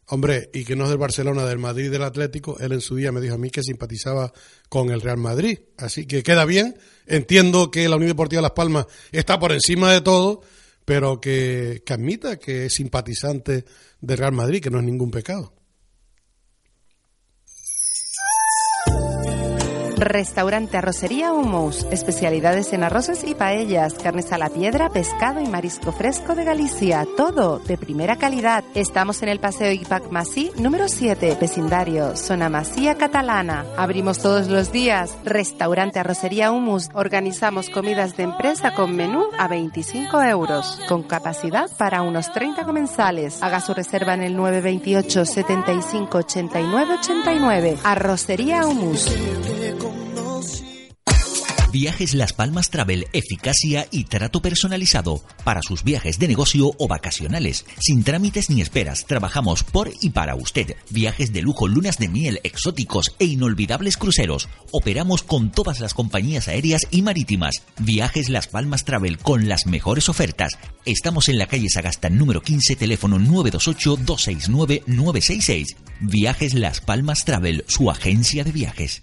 [0.08, 3.10] Hombre, y que no es del Barcelona, del Madrid, del Atlético, él en su día
[3.10, 4.32] me dijo a mí que simpatizaba
[4.68, 5.58] con el Real Madrid.
[5.78, 6.78] Así que queda bien.
[7.06, 10.42] Entiendo que la Unión Deportiva Las Palmas está por encima de todo,
[10.84, 13.64] pero que, que admita que es simpatizante
[14.00, 15.55] del Real Madrid, que no es ningún pecado.
[19.96, 21.86] Restaurante Arrocería Humus.
[21.90, 27.06] Especialidades en arroces y paellas, carnes a la piedra, pescado y marisco fresco de Galicia.
[27.16, 28.62] Todo de primera calidad.
[28.74, 33.64] Estamos en el Paseo Ipac Masí, número 7, vecindario, zona Masía Catalana.
[33.76, 35.16] Abrimos todos los días.
[35.24, 36.90] Restaurante Arrocería Humus.
[36.92, 43.42] Organizamos comidas de empresa con menú a 25 euros, con capacidad para unos 30 comensales.
[43.42, 47.78] Haga su reserva en el 928 75 89 89.
[47.82, 49.10] Arrocería Humus.
[51.72, 57.66] Viajes Las Palmas Travel, eficacia y trato personalizado para sus viajes de negocio o vacacionales.
[57.80, 60.76] Sin trámites ni esperas, trabajamos por y para usted.
[60.90, 64.48] Viajes de lujo, lunas de miel, exóticos e inolvidables cruceros.
[64.70, 67.62] Operamos con todas las compañías aéreas y marítimas.
[67.78, 70.52] Viajes Las Palmas Travel con las mejores ofertas.
[70.84, 75.76] Estamos en la calle Sagasta número 15, teléfono 928-269-966.
[76.00, 79.02] Viajes Las Palmas Travel, su agencia de viajes.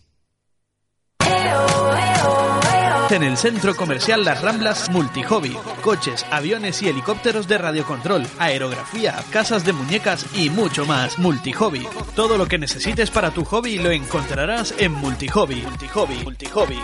[3.09, 5.55] En el centro comercial Las Ramblas Multihobby.
[5.81, 11.19] Coches, aviones y helicópteros de radiocontrol, aerografía, casas de muñecas y mucho más.
[11.19, 11.87] Multihobby.
[12.15, 15.61] Todo lo que necesites para tu hobby lo encontrarás en Multihobby.
[15.61, 16.23] Multihobby.
[16.23, 16.79] Multihobby.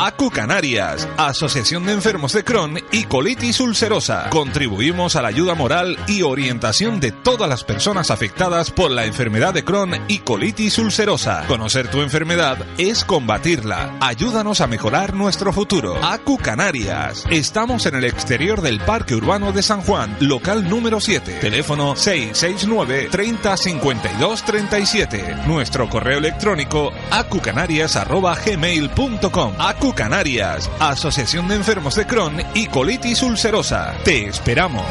[0.00, 4.30] ACU Canarias, Asociación de Enfermos de Crohn y Colitis Ulcerosa.
[4.30, 9.52] Contribuimos a la ayuda moral y orientación de todas las personas afectadas por la enfermedad
[9.52, 11.42] de Crohn y colitis ulcerosa.
[11.48, 13.96] Conocer tu enfermedad es combatirla.
[14.00, 15.96] Ayúdanos a mejorar nuestro futuro.
[16.00, 17.24] ACU Canarias.
[17.28, 21.38] Estamos en el exterior del Parque Urbano de San Juan, local número 7.
[21.40, 25.38] Teléfono 669 30 52 37.
[25.48, 29.54] Nuestro correo electrónico acucanarias@gmail.com.
[29.58, 33.94] ACU Canarias, Asociación de Enfermos de Crohn y Colitis Ulcerosa.
[34.04, 34.84] Te esperamos.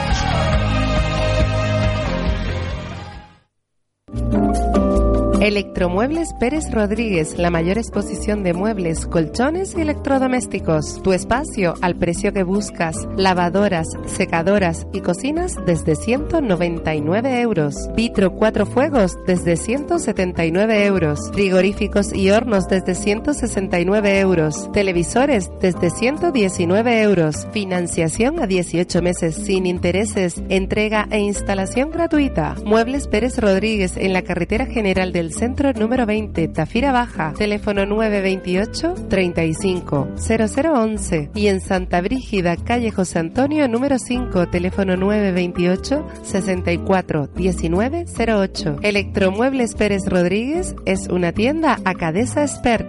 [5.47, 11.01] Electromuebles Pérez Rodríguez, la mayor exposición de muebles, colchones y electrodomésticos.
[11.01, 13.07] Tu espacio al precio que buscas.
[13.15, 17.89] Lavadoras, secadoras y cocinas desde 199 euros.
[17.95, 21.31] Vitro cuatro fuegos desde 179 euros.
[21.31, 24.69] Frigoríficos y hornos desde 169 euros.
[24.73, 27.47] Televisores desde 119 euros.
[27.53, 30.43] Financiación a 18 meses sin intereses.
[30.49, 32.55] Entrega e instalación gratuita.
[32.65, 38.95] Muebles Pérez Rodríguez en la carretera general del Centro número 20, Tafira Baja, teléfono 928
[39.07, 48.05] 35 0011 y en Santa Brígida, calle José Antonio número 5, teléfono 928 64 19
[48.17, 48.77] 08.
[48.81, 52.87] Electromuebles Pérez Rodríguez es una tienda Acadesa Expert.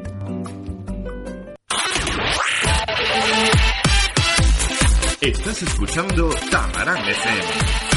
[5.20, 7.87] Estás escuchando Tamarán FM.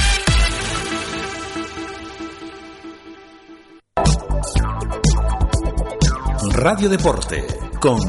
[6.53, 7.45] Radio Deporte
[7.79, 7.99] con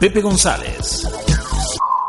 [0.00, 1.06] Pepe González.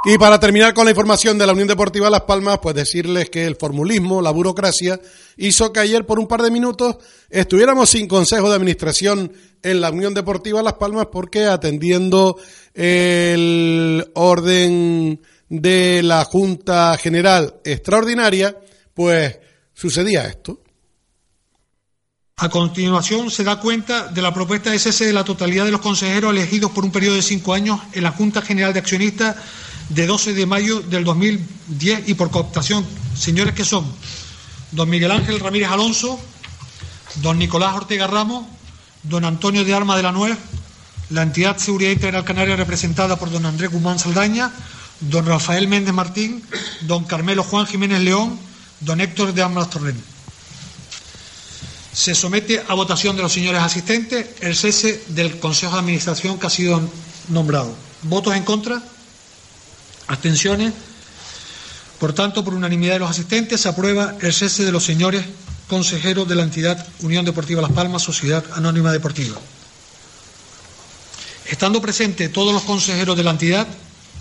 [0.06, 3.46] Y para terminar con la información de la Unión Deportiva Las Palmas, pues decirles que
[3.46, 5.00] el formulismo, la burocracia,
[5.38, 6.98] hizo que ayer por un par de minutos
[7.30, 12.38] estuviéramos sin consejo de administración en la Unión Deportiva Las Palmas porque atendiendo
[12.74, 18.58] el orden de la Junta General Extraordinaria,
[18.94, 19.40] pues
[19.74, 20.62] sucedía esto.
[22.40, 25.82] A continuación se da cuenta de la propuesta de cese de la totalidad de los
[25.82, 29.38] consejeros elegidos por un periodo de cinco años en la Junta General de Accionistas
[29.90, 32.86] de 12 de mayo del 2010 y por cooptación.
[33.16, 33.92] Señores que son
[34.72, 36.20] don Miguel Ángel Ramírez Alonso,
[37.24, 38.46] don Nicolás Ortega Ramos,
[39.02, 40.38] don Antonio de Arma de la Nuez,
[41.10, 44.52] la entidad Seguridad Integral Canaria representada por don Andrés Guzmán Saldaña,
[45.00, 46.44] don Rafael Méndez Martín,
[46.82, 48.38] don Carmelo Juan Jiménez León,
[48.82, 50.17] don Héctor de Armas Torrent.
[51.98, 56.46] Se somete a votación de los señores asistentes el cese del Consejo de Administración que
[56.46, 56.80] ha sido
[57.30, 57.74] nombrado.
[58.04, 58.84] ¿Votos en contra?
[60.06, 60.74] ¿Abstenciones?
[62.00, 65.26] Por tanto, por unanimidad de los asistentes, se aprueba el cese de los señores
[65.68, 69.36] consejeros de la entidad Unión Deportiva Las Palmas, Sociedad Anónima Deportiva.
[71.48, 73.68] Estando presentes todos los consejeros de la entidad,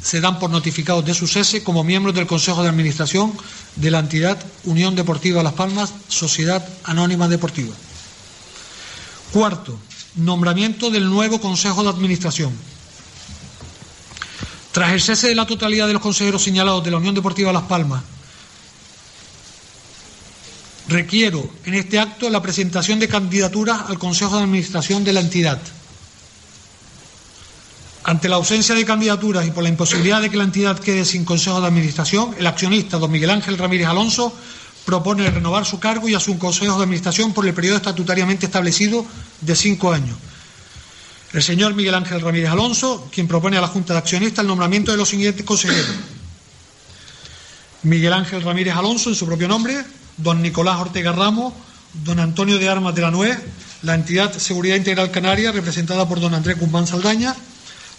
[0.02, 3.32] se dan por notificados de su cese como miembros del Consejo de Administración
[3.76, 7.74] de la entidad Unión Deportiva Las Palmas, Sociedad Anónima Deportiva.
[9.32, 9.78] Cuarto,
[10.16, 12.52] nombramiento del nuevo Consejo de Administración.
[14.72, 17.64] Tras el cese de la totalidad de los consejeros señalados de la Unión Deportiva Las
[17.64, 18.02] Palmas,
[20.88, 25.60] requiero en este acto la presentación de candidaturas al Consejo de Administración de la entidad.
[28.06, 31.24] Ante la ausencia de candidaturas y por la imposibilidad de que la entidad quede sin
[31.24, 34.32] consejo de administración, el accionista don Miguel Ángel Ramírez Alonso
[34.84, 39.04] propone renovar su cargo y a su consejo de administración por el periodo estatutariamente establecido
[39.40, 40.16] de cinco años.
[41.32, 44.92] El señor Miguel Ángel Ramírez Alonso, quien propone a la Junta de Accionistas el nombramiento
[44.92, 45.96] de los siguientes consejeros.
[47.82, 49.84] Miguel Ángel Ramírez Alonso, en su propio nombre,
[50.16, 51.54] don Nicolás Ortega Ramos,
[52.04, 53.36] don Antonio de Armas de la Nuez,
[53.82, 57.34] la entidad Seguridad Integral Canaria, representada por don Andrés Guzmán Saldaña,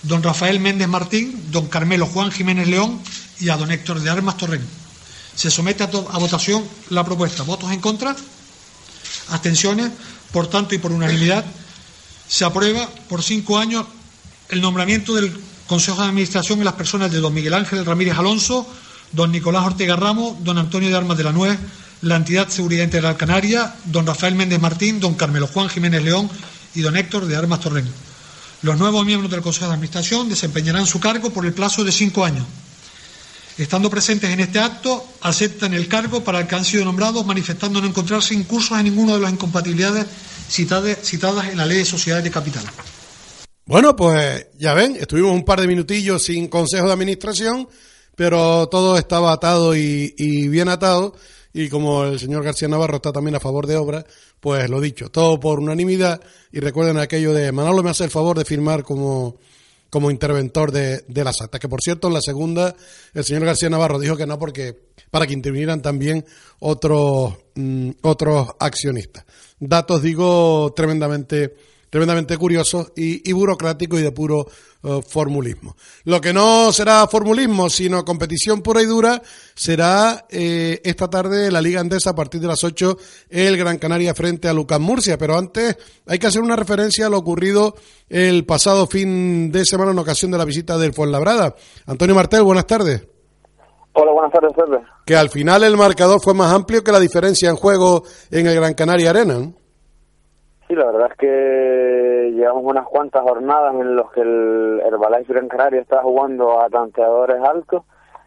[0.03, 2.99] don Rafael Méndez Martín, don Carmelo Juan Jiménez León
[3.39, 4.63] y a don Héctor de Armas Torrent.
[5.35, 7.43] Se somete a, votación la propuesta.
[7.43, 8.15] ¿Votos en contra?
[9.29, 9.91] ¿Abstenciones?
[10.31, 11.45] Por tanto y por unanimidad,
[12.27, 13.85] se aprueba por cinco años
[14.49, 15.31] el nombramiento del
[15.67, 18.67] Consejo de Administración en las personas de don Miguel Ángel Ramírez Alonso,
[19.11, 21.59] don Nicolás Ortega Ramos, don Antonio de Armas de la Nuez,
[22.01, 26.29] la entidad Seguridad Integral Canaria, don Rafael Méndez Martín, don Carmelo Juan Jiménez León
[26.75, 28.06] y don Héctor de Armas Torrent.
[28.63, 32.25] Los nuevos miembros del Consejo de Administración desempeñarán su cargo por el plazo de cinco
[32.25, 32.45] años.
[33.57, 37.81] Estando presentes en este acto, aceptan el cargo para el que han sido nombrados, manifestando
[37.81, 40.05] no encontrarse incursos en ninguna de las incompatibilidades
[40.49, 42.63] citadas, citadas en la Ley de Sociedades de Capital.
[43.65, 47.67] Bueno, pues ya ven, estuvimos un par de minutillos sin Consejo de Administración,
[48.15, 51.15] pero todo estaba atado y, y bien atado.
[51.57, 54.05] Y como el señor García Navarro está también a favor de obra,
[54.39, 56.21] pues lo dicho, todo por unanimidad.
[56.51, 59.37] Y recuerden aquello de Manolo me hace el favor de firmar como,
[59.89, 61.59] como interventor de, de las actas.
[61.59, 62.75] Que por cierto, en la segunda,
[63.11, 64.77] el señor García Navarro dijo que no, porque
[65.09, 66.23] para que intervinieran también
[66.59, 69.25] otros, mm, otros accionistas.
[69.59, 71.55] Datos, digo, tremendamente
[71.97, 74.45] tremendamente curiosos y, y burocráticos y de puro
[74.83, 75.75] uh, formulismo.
[76.03, 79.19] Lo que no será formulismo, sino competición pura y dura,
[79.55, 82.97] será eh, esta tarde la Liga Andesa a partir de las 8
[83.31, 85.17] el Gran Canaria frente a Lucas Murcia.
[85.17, 87.73] Pero antes hay que hacer una referencia a lo ocurrido
[88.09, 91.55] el pasado fin de semana en ocasión de la visita del Fuenlabrada.
[91.87, 93.07] Antonio Martel, buenas tardes.
[93.93, 94.85] Hola, buenas tardes, Pepe.
[95.03, 98.53] Que al final el marcador fue más amplio que la diferencia en juego en el
[98.53, 99.33] Gran Canaria Arena.
[99.39, 99.66] ¿no?
[100.67, 105.47] Sí, la verdad es que llevamos unas cuantas jornadas en las que el Herbalife Gran
[105.47, 107.83] Canaria está jugando a tanteadores altos.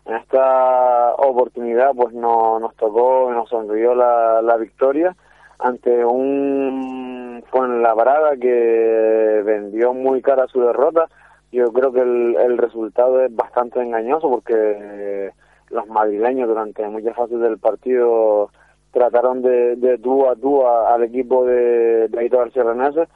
[0.06, 5.14] En esta oportunidad, pues no, nos tocó, nos sonrió la, la victoria
[5.58, 11.08] ante un Fuenlabrada que vendió muy cara su derrota.
[11.52, 15.32] Yo creo que el, el resultado es bastante engañoso porque
[15.68, 18.50] los madrileños durante muchas fases del partido
[18.92, 23.06] trataron de, de tú a tú al equipo de, de Aito García Renese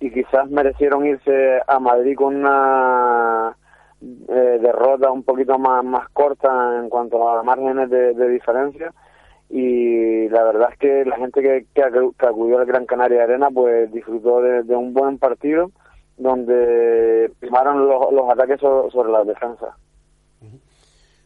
[0.00, 3.56] y quizás merecieron irse a Madrid con una
[4.02, 8.92] eh, derrota un poquito más, más corta en cuanto a márgenes de, diferencia
[9.48, 13.90] y la verdad es que la gente que, que, acudió al Gran Canaria Arena pues
[13.92, 15.70] disfrutó de, un buen partido
[16.16, 19.76] donde primaron los, los ataques sobre, la defensa.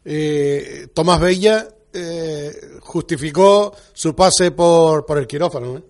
[0.04, 1.64] Eh, Tomás Bella
[1.98, 5.78] eh, justificó su pase por, por el quirófano.
[5.78, 5.82] ¿eh?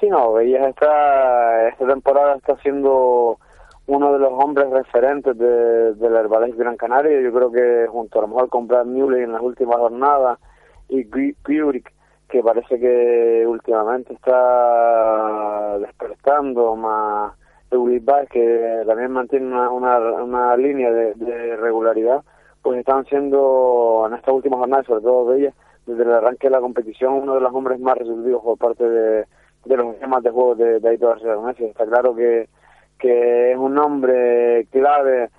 [0.00, 3.38] Sí, no, Bella esta, esta temporada está siendo
[3.86, 7.20] uno de los hombres referentes de, del Herbalife Gran Canaria.
[7.20, 10.38] Yo creo que junto a lo mejor con Brad Newley en las últimas jornadas
[10.88, 11.92] y Kubrick,
[12.28, 17.32] que parece que últimamente está despertando más
[17.70, 22.22] Eulibaez, que también mantiene una, una, una línea de, regularidad,
[22.62, 25.54] pues están siendo en estas últimas jornadas, sobre todo de ellas,
[25.86, 29.26] desde el arranque de la competición, uno de los hombres más resolutivos por parte de,
[29.64, 31.20] los esquemas de juego de, de Aitor
[31.58, 32.48] Está claro que,
[32.98, 35.30] que es un hombre clave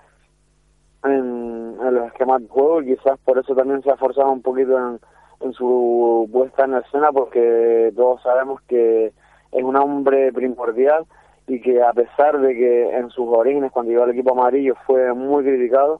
[1.03, 4.41] en, en, los esquemas de juego y quizás por eso también se ha forzado un
[4.41, 4.99] poquito en,
[5.41, 9.13] en su puesta en escena porque todos sabemos que
[9.51, 11.05] es un hombre primordial
[11.47, 15.13] y que a pesar de que en sus orígenes cuando llegó al equipo amarillo fue
[15.13, 15.99] muy criticado,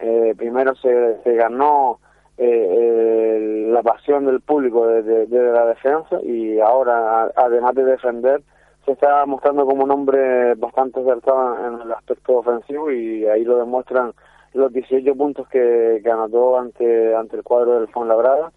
[0.00, 1.98] eh, primero se, ganó
[2.38, 8.42] eh, la pasión del público de, la defensa y ahora además de defender
[8.84, 13.58] se está mostrando como un hombre bastante acertado en el aspecto ofensivo y ahí lo
[13.58, 14.12] demuestran
[14.54, 18.50] los 18 puntos que, que anotó ante ante el cuadro del Fuenlabrada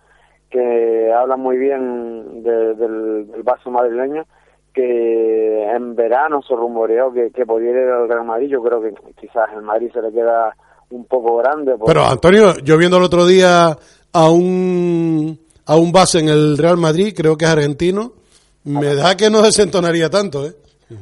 [0.53, 4.27] que habla muy bien del, del vaso madrileño,
[4.71, 8.49] que en verano se rumoreó que, que podía ir al Real Madrid.
[8.49, 10.55] Yo creo que quizás el Madrid se le queda
[10.93, 11.75] un poco grande.
[11.85, 13.77] Pero Antonio, yo viendo el otro día
[14.13, 18.13] a un, a un base en el Real Madrid, creo que es argentino,
[18.63, 20.53] me da que no desentonaría tanto, ¿eh?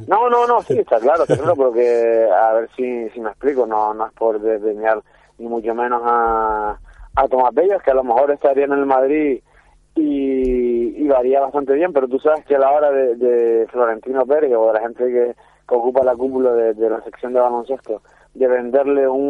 [0.08, 3.66] No, no, no, sí, está claro, está claro, porque a ver si, si me explico,
[3.66, 5.02] no, no es por desdeñar
[5.38, 6.78] ni mucho menos a,
[7.16, 9.42] a Tomás Bellas, que a lo mejor estaría en el Madrid
[9.96, 14.54] y, y varía bastante bien, pero tú sabes que a la hora de, Florentino Pérez
[14.56, 15.36] o de la gente que,
[15.76, 18.02] ocupa la cúpula de, la sección de baloncesto,
[18.34, 19.22] de venderle un,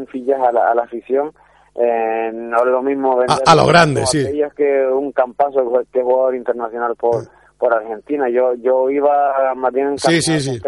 [0.00, 1.32] un fichaje a la, afición,
[1.74, 4.26] eh, no es lo mismo vender a, lo grande, sí.
[4.56, 7.24] que un campazo que jugador internacional por,
[7.58, 8.28] por Argentina.
[8.28, 10.60] Yo yo iba más bien en sí, sí, sí.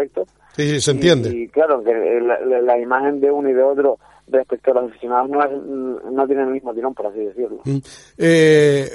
[0.53, 1.29] Sí, sí, se entiende.
[1.29, 3.99] Y, claro, que la, imagen de uno y de otro
[4.31, 5.39] respecto a los aficionados no,
[6.11, 7.59] no tienen el mismo tirón, por así decirlo.
[7.65, 7.77] Mm.
[8.17, 8.89] Eh,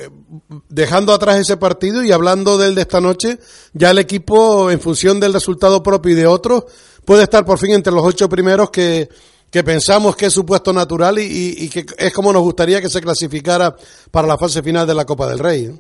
[0.69, 3.39] dejando atrás ese partido y hablando del de esta noche,
[3.73, 6.65] ya el equipo, en función del resultado propio y de otros,
[7.05, 9.09] puede estar por fin entre los ocho primeros que,
[9.51, 12.89] que pensamos que es su puesto natural y, y, que es como nos gustaría que
[12.89, 13.75] se clasificara
[14.11, 15.71] para la fase final de la Copa del Rey.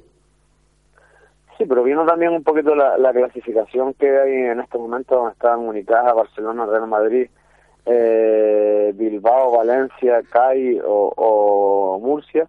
[1.58, 5.32] Sí, pero viendo también un poquito la, la clasificación que hay en estos momentos, donde
[5.32, 7.28] están Unicaja, Barcelona, Real Madrid,
[7.86, 12.48] eh, Bilbao, Valencia, CAI o, Murcia,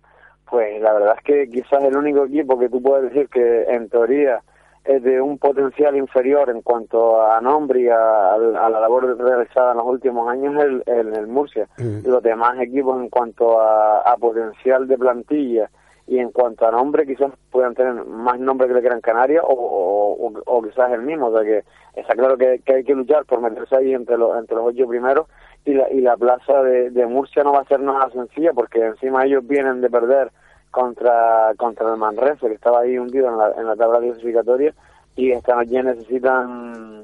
[0.50, 3.90] pues la verdad es que quizás el único equipo que tú puedes decir que en
[3.90, 4.42] teoría
[4.84, 9.78] es de un potencial inferior en cuanto a nombre y a, la labor realizada en
[9.78, 11.68] los últimos años es el, el, Murcia.
[11.78, 12.08] Mm.
[12.08, 15.70] Los demás equipos en cuanto a, potencial de plantilla
[16.08, 20.32] y en cuanto a nombre quizás puedan tener más nombre que el Gran Canaria o,
[20.46, 21.66] o, quizás el mismo, o sea que
[22.00, 25.28] está claro que, hay que luchar por meterse ahí entre los entre los ocho primeros.
[25.66, 28.86] Y la, y la plaza de, de Murcia no va a ser nada sencilla porque
[28.86, 30.32] encima ellos vienen de perder
[30.72, 34.74] contra contra el Manresa que estaba ahí hundido en la, en la tabla clasificatoria.
[35.18, 37.04] Y esta noche necesitan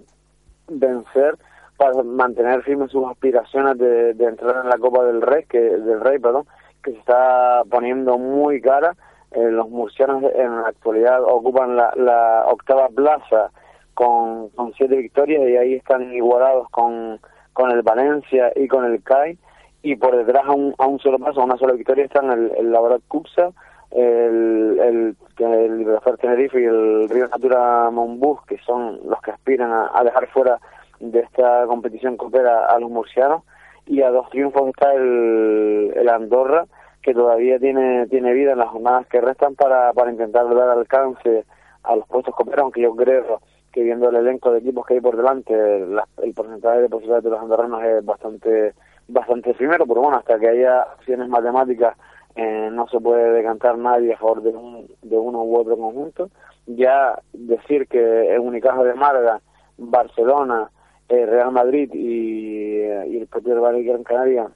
[0.70, 1.36] vencer
[1.76, 5.99] para mantener firmes sus aspiraciones de, de entrar en la Copa del Rey que del
[5.99, 6.45] Rey perdón
[6.84, 8.96] que se está poniendo muy cara
[9.32, 13.50] eh, los murcianos en la actualidad ocupan la, la octava plaza
[13.96, 17.20] con, con siete victorias y ahí están igualados con,
[17.54, 19.38] con el Valencia y con el CAI
[19.82, 22.52] y por detrás a un, a un solo paso, a una sola victoria están el,
[22.58, 23.52] el Laborat Cuxa,
[23.92, 30.04] el, el, el Tenerife y el Río Natura Monbus, que son los que aspiran a,
[30.04, 30.60] dejar fuera
[31.00, 33.44] de esta competición copera a los murcianos
[33.86, 36.66] y a dos triunfos está el, Andorra
[37.02, 41.46] que todavía tiene tiene vida en las jornadas que restan para, para intentar dar alcance
[41.84, 43.42] a los puestos coperos, aunque yo creo
[43.74, 47.30] que viendo el elenco de equipos que hay por delante, el porcentaje de posibilidades de
[47.32, 48.74] los andorranos es bastante
[49.08, 51.98] bastante efímero, pero bueno, hasta que haya acciones matemáticas
[52.36, 56.30] eh, no se puede decantar nadie a favor de, un, de uno u otro conjunto.
[56.66, 59.42] Ya decir que un Unicaja de Málaga,
[59.78, 60.70] Barcelona,
[61.14, 64.49] eh, Real Madrid y, y el propio Valle Gran Canaria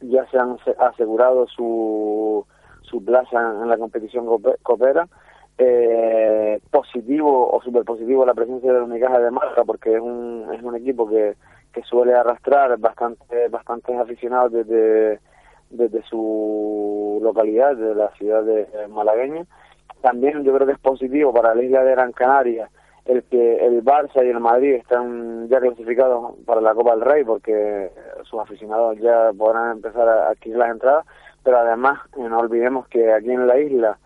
[0.00, 2.46] ya se han asegurado su,
[2.82, 4.26] su plaza en, la competición
[4.62, 5.08] coopera.
[5.56, 10.60] Eh, positivo o super positivo la presencia de Unicaja de Málaga porque es un, es
[10.62, 11.36] un equipo que,
[11.72, 15.20] que suele arrastrar bastante, bastantes aficionados desde,
[15.70, 19.44] desde su localidad, de la ciudad de malagueña.
[20.00, 22.68] También yo creo que es positivo para la isla de Gran Canaria
[23.06, 27.24] el que el Barça y el Madrid están ya clasificados para la Copa del Rey
[27.24, 27.90] porque
[28.22, 31.06] sus aficionados ya podrán empezar a adquirir las entradas,
[31.42, 33.98] pero además eh, no olvidemos que aquí en la isla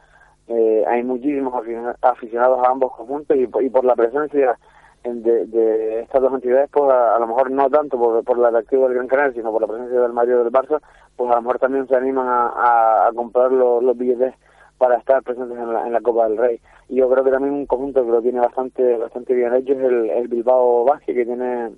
[0.48, 1.54] eh, hay muchísimos
[2.02, 4.58] aficionados a ambos conjuntos y, por la presencia
[5.04, 8.94] de, estas dos entidades, pues a, lo mejor no tanto por, por el atractivo del
[8.94, 10.80] Gran Canaria, sino por la presencia del Madrid y del Barça,
[11.16, 14.34] pues a lo mejor también se animan a, comprar los, los billetes
[14.78, 16.60] para estar presentes en la, en la Copa del Rey.
[16.88, 19.80] Y yo creo que también un conjunto que lo tiene bastante bastante bien hecho es
[19.80, 21.72] el, el Bilbao Basket, que tiene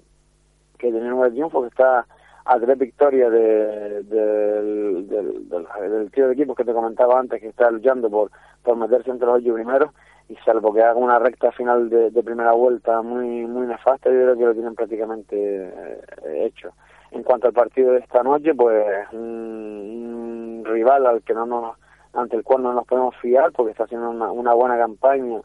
[0.79, 2.07] que tiene nueve triunfos, que está
[2.45, 7.49] a tres victorias de, del, del, del, tío de equipos que te comentaba antes, que
[7.49, 8.31] está luchando por,
[8.63, 9.91] por meterse entre los ocho primeros,
[10.29, 14.37] y salvo que haga una recta final de, primera vuelta muy muy nefasta, yo creo
[14.37, 16.73] que lo tienen prácticamente eh, hecho.
[17.11, 21.77] En cuanto al partido de esta noche, pues un rival al que no nos
[22.13, 25.41] ante el cual no nos podemos fiar porque está haciendo una, una buena campaña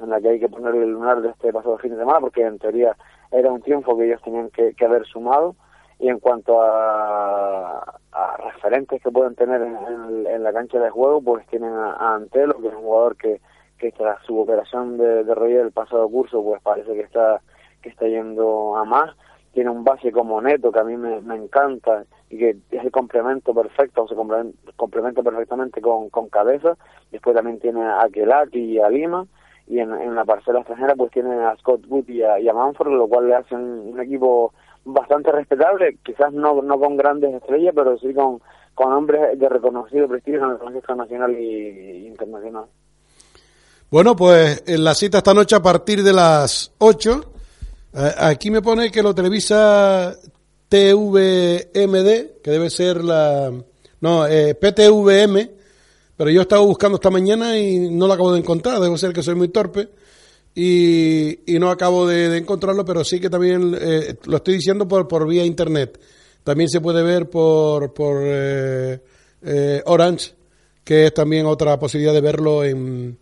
[0.00, 2.42] en la que hay que poner el lunar de este pasado fin de semana porque
[2.42, 2.96] en teoría
[3.30, 5.54] era un triunfo que ellos tenían que, haber sumado.
[5.98, 7.80] Y en cuanto a,
[8.12, 12.68] a referentes que pueden tener en, la cancha de juego pues tienen a, Antelo que
[12.68, 13.40] es un jugador que,
[13.78, 17.42] que tras su operación de, de rodilla del pasado curso pues parece que está
[17.82, 19.14] que está yendo a más
[19.52, 23.52] tiene un base como Neto que a mí me, encanta y que es el complemento
[23.52, 24.14] perfecto, se
[24.76, 26.76] complementa perfectamente con, con Cabeza.
[27.10, 29.26] Después también tiene a Kelaki y a Lima.
[29.66, 32.92] Y en, en la parcela extranjera pues tiene a Scott Wood y a, y Manford,
[32.92, 34.52] lo cual le hace un, equipo
[34.84, 38.40] bastante respetable, quizás no, no con grandes estrellas, pero sí con,
[38.74, 42.64] con hombres de reconocido prestigio en el Consejo nacional y, internacional.
[43.90, 47.39] Bueno, pues en la cita esta noche a partir de las 8 eh,
[47.92, 50.16] aquí me pone que lo televisa
[50.70, 53.52] TVMD, que debe ser la...
[54.00, 55.50] No, eh, PTVM,
[56.16, 59.22] pero yo estaba buscando esta mañana y no lo acabo de encontrar, debo ser que
[59.22, 59.90] soy muy torpe
[60.54, 65.28] y, no acabo de, encontrarlo, pero sí que también eh, lo estoy diciendo por, por
[65.28, 66.00] vía internet.
[66.44, 70.32] También se puede ver por, por eh, Orange,
[70.82, 73.18] que es también otra posibilidad de verlo en,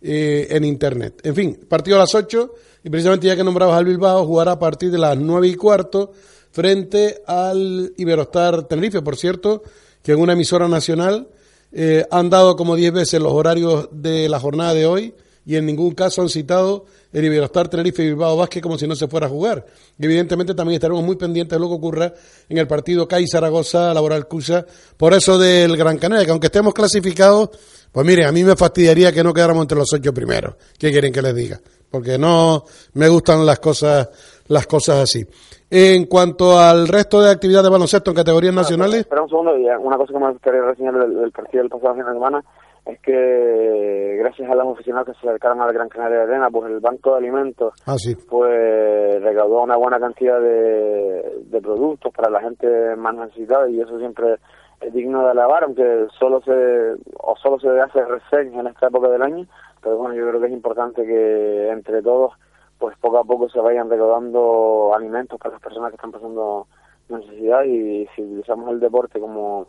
[0.00, 1.20] en internet.
[1.24, 2.54] En fin, partido a las 8
[2.84, 6.12] y precisamente ya que nombrabas al Bilbao, jugará a partir de las 9 y cuarto
[6.50, 9.02] frente al Iberostar Tenerife.
[9.02, 9.62] Por cierto,
[10.02, 11.28] que en una emisora nacional
[11.72, 15.14] eh, han dado como 10 veces los horarios de la jornada de hoy
[15.44, 18.94] y en ningún caso han citado el Iberostar Tenerife y Bilbao Vázquez como si no
[18.94, 19.64] se fuera a jugar.
[19.98, 22.12] Y evidentemente también estaremos muy pendientes de lo que ocurra
[22.48, 24.64] en el partido CAI Zaragoza Laboral Cusa,
[24.96, 27.50] por eso del Gran Canaria, que aunque estemos clasificados,
[27.90, 30.54] pues mire, a mí me fastidiaría que no quedáramos entre los ocho primeros.
[30.78, 31.60] ¿Qué quieren que les diga?
[31.92, 32.64] Porque no
[32.94, 35.24] me gustan las cosas, las cosas así.
[35.70, 39.00] En cuanto al resto de actividades de baloncesto en categorías nacionales.
[39.00, 42.04] Espera un segundo, y una cosa que me gustaría reseñar del, partido del pasado fin
[42.04, 42.44] de semana
[42.84, 46.50] es que gracias a las oficinas que se acercaron a la Gran Canaria de Arena,
[46.50, 47.94] pues el Banco de Alimentos ah,
[48.28, 52.66] pues recaudó una buena cantidad de, de productos para la gente
[52.96, 54.36] más necesitada y eso siempre
[54.80, 59.08] es digno de alabar, aunque solo se o solo se hace reseña en esta época
[59.08, 59.46] del año,
[59.82, 62.32] pero bueno, yo creo que es importante que entre todos
[62.78, 66.66] pues poco a poco se vayan recaudando alimentos para las personas que están pasando
[67.08, 69.66] necesidad y si utilizamos el deporte como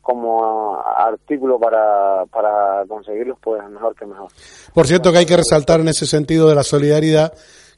[0.00, 4.28] como artículo para, para conseguirlos, pues mejor que mejor.
[4.72, 7.32] Por cierto que hay que resaltar en ese sentido de la solidaridad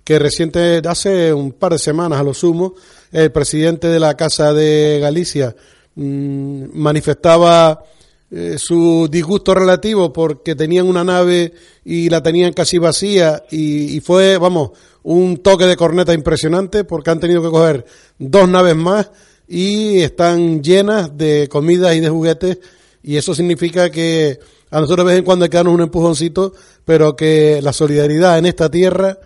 [0.05, 2.74] que reciente, hace un par de semanas a lo sumo,
[3.12, 5.55] el presidente de la Casa de Galicia
[5.95, 7.83] mmm, manifestaba
[8.31, 11.55] eh, su disgusto relativo porque tenían una nave
[11.85, 14.72] y la tenían casi vacía y, fue, vamos,
[15.03, 17.87] un toque de corneta impresionante porque han tenido que coger
[18.18, 19.11] dos naves más
[19.49, 22.59] y están llenas de comidas y de juguetes
[23.03, 24.39] y eso significa que
[24.70, 26.53] a nosotros de vez en cuando hay que darnos un empujoncito,
[26.85, 29.18] pero que la solidaridad en esta tierra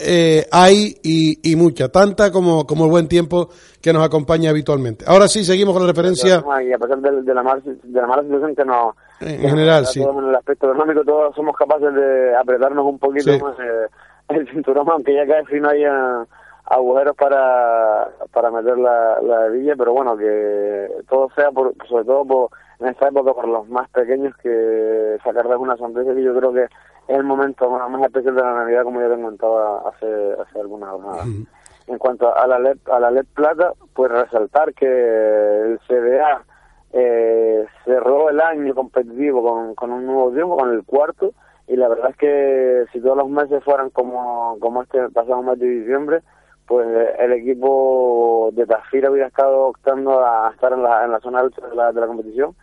[0.00, 5.04] eh, hay y, y, mucha, tanta como, como el buen tiempo que nos acompaña habitualmente.
[5.06, 6.42] Ahora sí, seguimos con la referencia.
[6.62, 8.94] Y a pesar de, la, mala, de la mala situación que nos.
[9.20, 10.02] En general, sí.
[10.02, 13.86] En el aspecto económico, todos somos capaces de apretarnos un poquito más eh,
[14.28, 16.26] el cinturón, aunque ya casi no haya
[16.64, 22.24] agujeros para, para meter la, la hebilla, pero bueno, que todo sea, por, sobre todo
[22.24, 26.52] por, en esta época, por los más pequeños, que sacarles una sonrisa, que yo creo
[26.52, 26.66] que
[27.08, 30.90] es el momento más especial de la Navidad, como ya te comentaba hace, hace algunas
[30.90, 31.26] jornadas.
[31.86, 36.44] En cuanto a la LED, a la LED plata, pues resaltar que el CDA
[36.92, 41.32] eh, cerró el año competitivo con, con un nuevo triunfo, con el cuarto,
[41.66, 45.58] y la verdad es que si todos los meses fueran como, como este pasado mes
[45.58, 46.22] de diciembre,
[46.66, 46.86] pues
[47.18, 51.66] el equipo de Tafira hubiera estado optando a estar en la, en la zona alta
[51.66, 52.54] de la, de la competición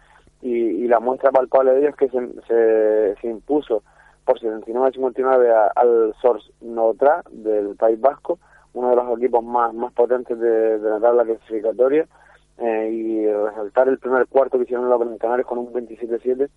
[0.42, 3.84] y, y, la muestra palpable de ello es que se, se, se impuso
[4.28, 8.40] por 79-59 al Sors Notra del País Vasco,
[8.74, 12.06] uno de los equipos más, más potentes de, de la tabla clasificatoria,
[12.58, 16.50] eh, y resaltar el primer cuarto que hicieron los Canarios con un 27-7,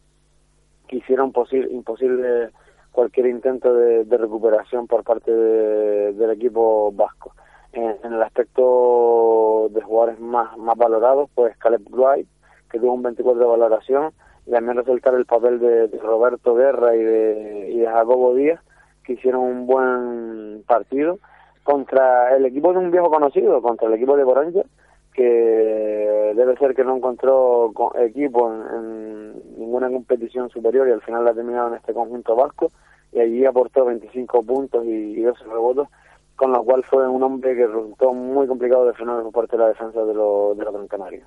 [0.88, 1.32] que hicieron
[1.70, 2.50] imposible
[2.90, 7.34] cualquier intento de, recuperación por parte de, del equipo vasco.
[7.72, 12.26] En, el aspecto de jugadores más, más valorados, pues Caleb Wright,
[12.68, 14.12] que tuvo un 24 de valoración,
[14.50, 18.60] también resaltar el papel de, Roberto Guerra y de, Jacobo Díaz,
[19.04, 21.18] que hicieron un buen partido
[21.62, 24.66] contra el equipo de un viejo conocido, contra el equipo de Boranger,
[25.14, 31.30] que debe ser que no encontró equipo en, ninguna competición superior y al final la
[31.30, 32.70] ha terminado en este conjunto vasco
[33.12, 35.88] y allí aportó 25 puntos y, 12 rebotes,
[36.36, 39.62] con lo cual fue un hombre que resultó muy complicado de frenar por parte de
[39.62, 41.26] la defensa de, los de la Gran Canaria.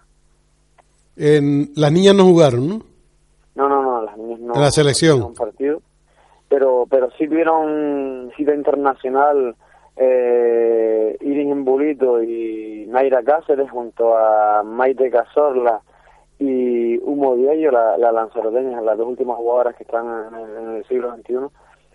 [1.15, 2.92] En, las niñas no jugaron, ¿no?
[4.17, 4.55] No, no, no, las niñas no.
[4.55, 5.21] En la selección.
[5.21, 5.81] Un partido,
[6.49, 9.55] pero, pero sí tuvieron cita internacional
[9.95, 15.81] eh, Iris Bulito y Naira Cáceres junto a Maite Cazorla
[16.39, 21.15] y Humo Diello, la, la lanzaroteña, las dos últimas jugadoras que están en, el siglo
[21.15, 21.35] XXI,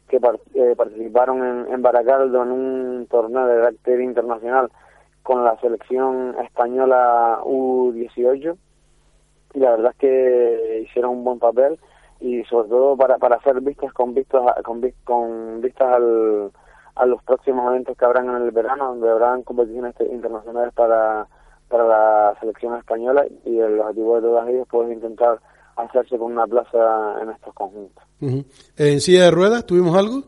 [0.08, 0.20] que
[0.54, 4.70] eh, participaron en, en Baracaldo en un torneo de carácter internacional
[5.22, 8.56] con la selección española U18
[9.54, 11.78] y la verdad es que hicieron un buen papel
[12.20, 16.50] y sobre todo para, para hacer vistas con vistas con, con vistas al
[16.98, 21.28] a los próximos eventos que habrán en el verano, donde habrán competiciones internacionales para,
[21.68, 25.40] para la selección española y el objetivo de todas ellas es intentar
[25.76, 28.04] hacerse con una plaza en estos conjuntos.
[28.20, 30.24] ¿En silla de ruedas tuvimos algo?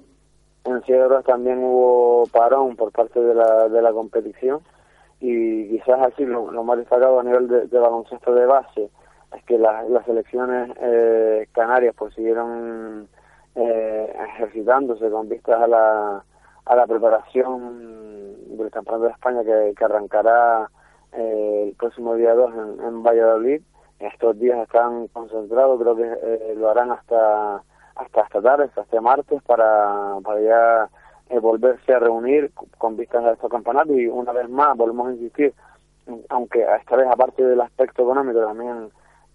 [0.64, 4.60] En silla de ruedas también hubo parón por parte de la, de la competición
[5.18, 8.90] y quizás así lo, más destacado a nivel de, baloncesto de base
[9.36, 13.08] es que las selecciones eh, canarias pues siguieron
[13.54, 16.24] eh, ejercitándose con vistas a la
[16.66, 20.70] a la preparación del Campeonato de España que, que arrancará
[21.12, 23.60] eh, el próximo día 2 en, en, Valladolid.
[23.98, 27.62] Estos días están concentrados, creo que eh, lo harán hasta
[27.96, 30.88] hasta esta tarde, hasta este martes, para, para ya
[31.28, 35.12] eh, volverse a reunir con vistas a estos campeonatos y una vez más volvemos a
[35.12, 35.52] insistir,
[36.30, 38.90] aunque esta vez aparte del aspecto económico también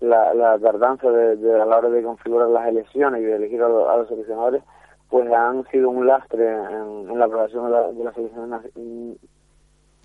[0.06, 3.62] la, la tardanza de, de, a la hora de configurar las elecciones y de elegir
[3.62, 4.64] a, los, a los seleccionadores,
[5.10, 8.62] pues han sido un lastre en, la aprobación de, la, de, las elecciones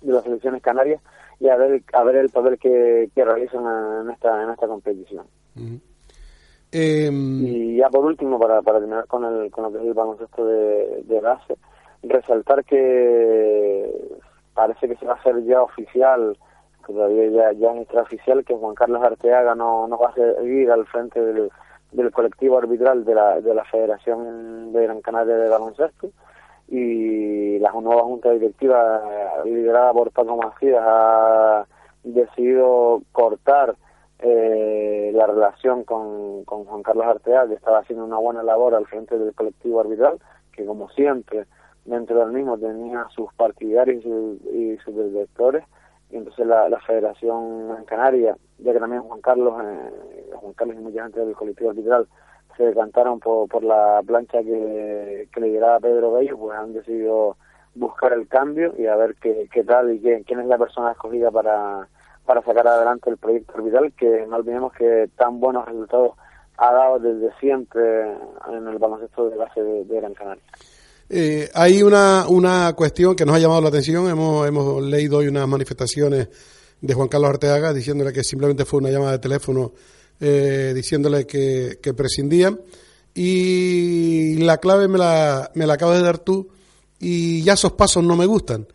[0.01, 1.01] de las elecciones canarias
[1.39, 3.63] y a ver a ver el papel que, que realizan
[4.01, 5.25] en esta en esta competición.
[6.71, 9.93] Em, y ya por último para, para terminar con el con lo que es el
[9.93, 11.57] baloncesto de, de base
[12.03, 13.91] resaltar que
[14.53, 16.37] parece que se va a hacer ya oficial
[16.85, 20.85] todavía ya, ya es extraoficial que Juan Carlos Arteaga no, no va a seguir al
[20.85, 21.51] frente del
[21.91, 26.09] del colectivo arbitral de la, de la Federación de Gran Canaria de Baloncesto.
[26.67, 29.01] Y la nueva junta directiva
[29.43, 31.65] liderada por Paco Macías ha
[32.03, 33.75] decidido cortar
[34.19, 38.85] eh, la relación con, con Juan Carlos Arteaga, que estaba haciendo una buena labor al
[38.85, 40.19] frente del colectivo arbitral,
[40.53, 41.45] que como siempre
[41.83, 45.65] dentro del mismo tenía sus partidarios y sus, directores,
[46.11, 50.79] y entonces la, Federación Gran Canaria ya que también Juan Carlos, eh, Juan Carlos y
[50.79, 52.07] mucha gente del colectivo arbitral
[52.57, 57.37] se decantaron por, por la plancha que, que lideraba Pedro Bello, pues han decidido
[57.73, 60.91] buscar el cambio y a ver qué, qué tal y qué, quién es la persona
[60.91, 61.87] escogida para,
[62.25, 66.13] para sacar adelante el proyecto orbital, que no olvidemos que tan buenos resultados
[66.57, 68.11] ha dado desde siempre
[68.49, 70.43] en el baloncesto de base de Gran Canaria.
[71.13, 75.27] Eh, hay una, una cuestión que nos ha llamado la atención, hemos, hemos leído hoy
[75.27, 76.29] unas manifestaciones
[76.79, 79.73] de Juan Carlos Arteaga, diciéndole que simplemente fue una llamada de teléfono
[80.21, 82.61] eh, diciéndole que, que prescindían.
[83.13, 86.47] Y la clave me la, me la acabas de dar tú
[86.97, 88.65] y ya esos pasos no me gustan.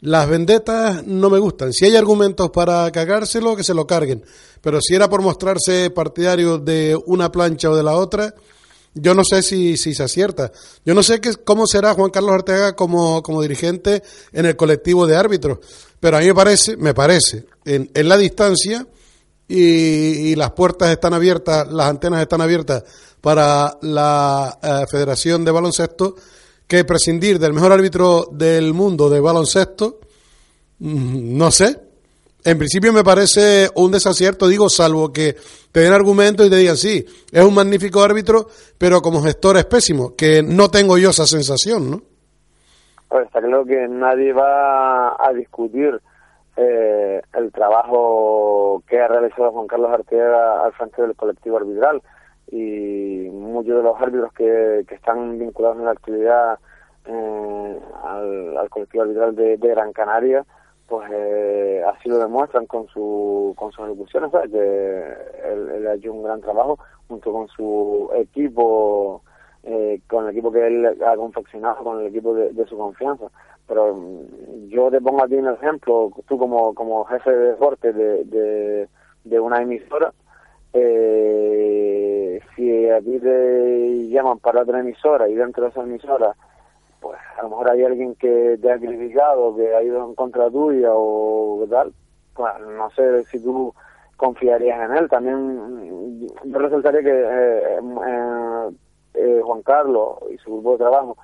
[0.00, 1.72] Las vendetas no me gustan.
[1.72, 4.24] Si hay argumentos para cagárselo, que se lo carguen.
[4.60, 8.34] Pero si era por mostrarse partidario de una plancha o de la otra,
[8.94, 10.52] yo no sé si, si se acierta.
[10.84, 15.06] Yo no sé qué, cómo será Juan Carlos Arteaga como, como dirigente en el colectivo
[15.06, 15.58] de árbitros.
[16.00, 18.86] Pero a mí me parece, me parece, en, en la distancia
[19.48, 22.84] y, las puertas están abiertas, las antenas están abiertas
[23.20, 26.16] para la eh, Federación de Baloncesto,
[26.66, 30.00] que prescindir del mejor árbitro del mundo de baloncesto,
[30.78, 31.78] mm, no sé,
[32.44, 35.34] En principio me parece un desacierto, digo, salvo que
[35.72, 39.64] te den argumentos y te digan, sí, es un magnífico árbitro, pero como gestor es
[39.64, 42.02] pésimo, que no tengo yo esa sensación, ¿no?
[43.08, 46.00] Pues está claro que nadie va a discutir
[46.56, 52.02] eh, el trabajo que ha realizado Juan Carlos Arteaga al frente del colectivo arbitral
[52.50, 56.58] y muchos de los árbitros que, están vinculados en la actividad
[57.06, 60.44] eh, al, colectivo arbitral de, Gran Canaria
[60.86, 65.14] pues eh, así lo demuestran con su con sus ejecuciones que
[65.52, 66.78] él, ha hecho un gran trabajo
[67.08, 69.22] junto con su equipo
[69.62, 73.26] eh, con el equipo que él ha confeccionado con el equipo de, su confianza.
[73.66, 77.92] Pero mm, yo te pongo a ti un ejemplo tú como como jefe de deporte
[77.92, 78.88] de, de,
[79.24, 80.12] de una emisora
[80.74, 86.34] eh, si a ti te llaman para otra emisora y dentro de esa emisora
[87.04, 90.50] pues a lo mejor hay alguien que te ha criticado, que ha ido en contra
[90.50, 91.92] tuya o tal,
[92.34, 93.74] pues no sé si tú
[94.16, 95.10] confiarías en él.
[95.10, 98.70] También yo resaltaría que eh, eh,
[99.14, 101.18] eh, Juan Carlos y su grupo de trabajo,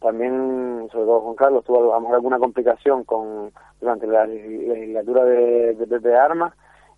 [0.00, 5.24] también, sobre todo Juan Carlos, tuvo a lo mejor alguna complicación con durante la legislatura
[5.24, 6.52] de, de Armas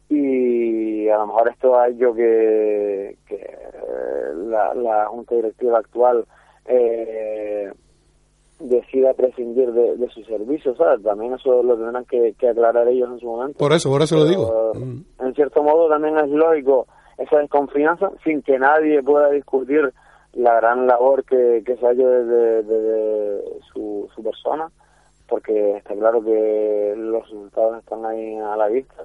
[0.09, 3.59] y a lo mejor esto ha hecho que, que
[4.37, 6.25] la, la Junta Directiva actual
[6.65, 7.71] eh,
[8.63, 11.03] decida prescindir de, de sus servicios, ¿sabes?
[11.03, 13.59] También eso lo tendrán que, aclarar ellos en su momento.
[13.59, 14.73] Por eso, por eso lo digo.
[14.75, 15.25] Mm.
[15.25, 16.87] En cierto modo también es lógico
[17.19, 19.93] esa desconfianza sin que nadie pueda discutir
[20.35, 23.43] la gran labor que, que se ha hecho desde,
[23.73, 24.71] su, su persona,
[25.29, 29.05] porque está claro que los resultados están ahí a la vista.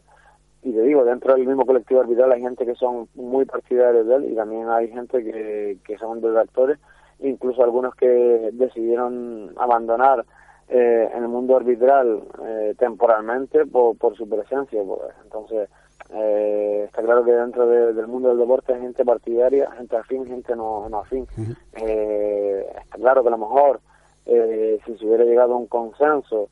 [0.64, 4.16] Y te digo, dentro del mismo colectivo arbitral hay gente que son muy partidarios de
[4.16, 6.80] él y también hay gente que, que son detractores
[7.20, 8.08] incluso algunos que
[8.54, 10.26] decidieron abandonar
[10.70, 14.82] eh, en el mundo arbitral eh, temporalmente por, por su presencia.
[14.84, 15.14] Pues.
[15.24, 15.70] Entonces,
[16.14, 20.56] eh, está claro que dentro del mundo del deporte hay gente partidaria, gente afín, gente
[20.56, 21.26] no, no afín.
[21.74, 23.80] está claro que a lo mejor
[24.26, 26.50] si se hubiera llegado a un consenso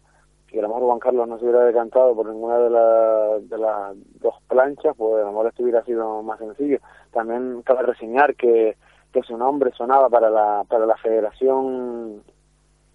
[0.50, 3.94] y a lo mejor Juan Carlos no se hubiera decantado por ninguna de, de las
[4.22, 6.80] dos planchas, pues a lo mejor esto hubiera sido más sencillo.
[7.12, 8.78] También cabe reseñar que
[9.16, 12.22] que su nombre sonaba para la, para la Federación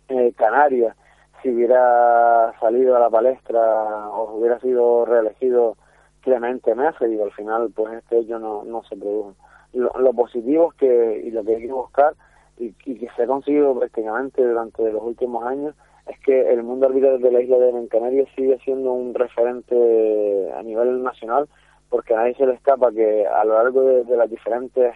[0.08, 0.94] eh, Canaria
[1.40, 5.78] si hubiera salido a la palestra o hubiera sido reelegido
[6.20, 9.34] Clemente Mesa y al final pues este hecho no, no se produjo.
[9.72, 12.12] Lo, positivo es que, y lo que hay que buscar,
[12.58, 15.74] y, que se ha conseguido prácticamente durante los últimos años,
[16.06, 20.52] es que el mundo arbitral de la isla de Gran Canaria sigue siendo un referente
[20.54, 21.48] a nivel nacional,
[21.88, 24.94] porque a nadie se le escapa que a lo largo de las diferentes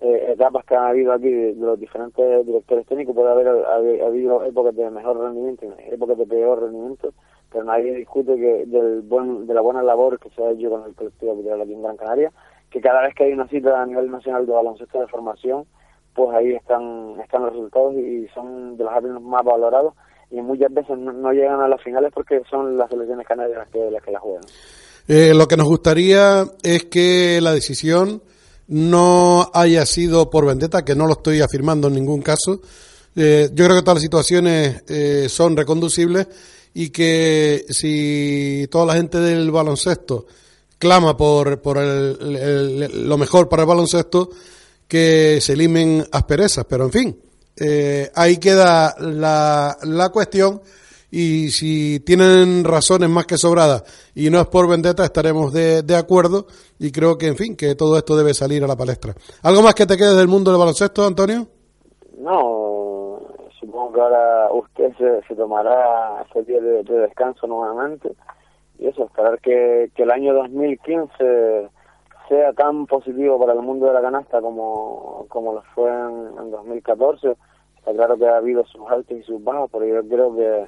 [0.00, 3.48] eh, etapas que han habido aquí de, los diferentes directores técnicos, puede haber,
[4.02, 7.14] habido épocas de mejor rendimiento y épocas de peor rendimiento,
[7.50, 10.84] pero nadie discute que del buen, de la buena labor que se ha hecho con
[10.84, 12.32] el colectivo arbitral aquí en Gran Canaria,
[12.70, 15.64] que cada vez que hay una cita a nivel nacional de baloncesto de formación,
[16.14, 19.94] pues ahí están, están los resultados y son de los árbitros más valorados
[20.30, 23.90] y muchas veces no, llegan a las finales porque son las selecciones canarias las que
[23.90, 24.42] las, que la juegan.
[25.08, 28.22] Eh, lo que nos gustaría es que la decisión
[28.68, 32.60] no haya sido por vendetta, que no lo estoy afirmando en ningún caso.
[33.14, 36.26] Eh, yo creo que todas las situaciones eh, son reconducibles
[36.74, 40.26] y que si toda la gente del baloncesto
[40.78, 44.30] clama por, por lo mejor para el baloncesto,
[44.86, 46.66] que se limen asperezas.
[46.68, 47.20] Pero en fin,
[47.56, 50.60] eh, ahí queda la, la cuestión
[51.10, 55.96] y si tienen razones más que sobradas y no es por vendetta, estaremos de, de,
[55.96, 56.46] acuerdo
[56.78, 59.14] y creo que, en fin, que todo esto debe salir a la palestra.
[59.42, 61.46] ¿Algo más que te quede del mundo del baloncesto, Antonio?
[62.18, 63.20] No,
[63.60, 64.92] supongo que ahora usted
[65.28, 68.12] se, tomará ese día de, descanso nuevamente
[68.78, 71.68] y eso, esperar que, que el año 2015
[72.28, 76.50] sea tan positivo para el mundo de la canasta como, como lo fue en, en
[76.50, 77.36] 2014.
[77.78, 80.66] Está claro que ha habido sus altos y sus bajos, pero yo creo que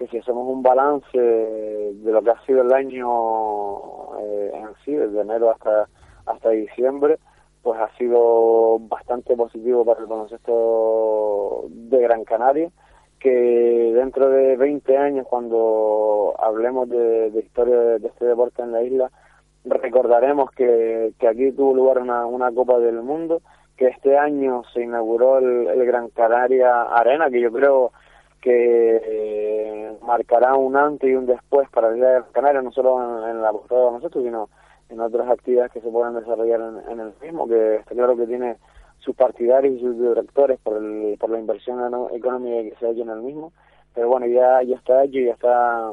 [0.00, 4.94] que si hacemos un balance de lo que ha sido el año eh, en sí,
[4.94, 5.88] desde enero hasta,
[6.24, 7.18] hasta diciembre,
[7.62, 12.70] pues ha sido bastante positivo para el baloncesto de Gran Canaria,
[13.18, 19.10] que dentro de 20 años, cuando hablemos de, historia de, este deporte en la isla,
[19.66, 23.42] recordaremos que, que aquí tuvo lugar una, una Copa del Mundo,
[23.76, 27.92] que este año se inauguró el, el Gran Canaria Arena, que yo creo
[28.40, 33.28] que eh, marcará un antes y un después para la Isla de Canarias, no solo
[33.28, 34.48] en, la postura de nosotros, sino
[34.88, 36.60] en otras actividades que se puedan desarrollar
[36.90, 38.56] en, el mismo, que está claro que tiene
[38.98, 41.78] sus partidarios y sus directores por, el, por la inversión
[42.12, 43.52] económica que se ha hecho en el mismo,
[43.94, 45.92] pero bueno, ya, ya está hecho, ya está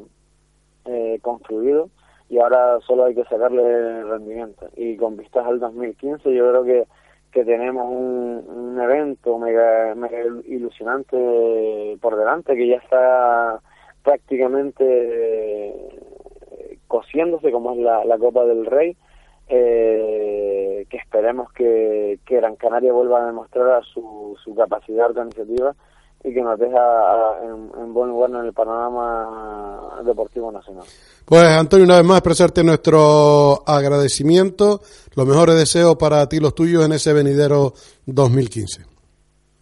[0.86, 1.90] eh, construido
[2.30, 4.68] y ahora solo hay que sacarle rendimiento.
[4.76, 6.88] Y con vistas al 2015 yo creo que,
[7.32, 13.60] que tenemos un, evento mega, mega ilusionante por delante que ya está
[14.04, 16.00] prácticamente eh,
[16.88, 18.96] cosiéndose como es la, la Copa del Rey
[19.50, 25.76] eh, que esperemos que, que Gran Canaria vuelva a demostrar su, su capacidad organizativa
[26.28, 26.80] y que nos deja
[27.44, 30.84] en, buen lugar en el panorama deportivo nacional.
[31.26, 34.82] Pues Antonio, una vez más expresarte nuestro agradecimiento,
[35.16, 37.74] los mejores deseos para ti y los tuyos en ese venidero
[38.06, 38.84] 2015.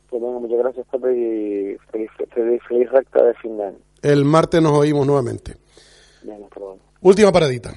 [0.09, 3.77] Pues muchas gracias, Pepe, y feliz, feliz, feliz recta de fin de año.
[4.01, 5.57] El martes nos oímos nuevamente.
[7.01, 7.73] Última paradita.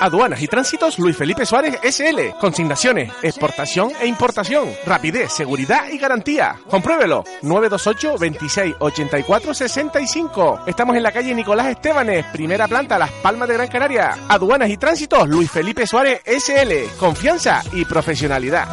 [0.00, 2.36] Aduanas y Tránsitos Luis Felipe Suárez SL.
[2.38, 4.68] Consignaciones, exportación e importación.
[4.86, 6.56] Rapidez, seguridad y garantía.
[6.68, 7.24] Compruébelo.
[7.42, 10.60] 928 26 84 65.
[10.66, 14.14] Estamos en la calle Nicolás Estebanes, primera planta, Las Palmas de Gran Canaria.
[14.28, 16.96] Aduanas y Tránsitos Luis Felipe Suárez SL.
[16.98, 18.68] Confianza y profesionalidad.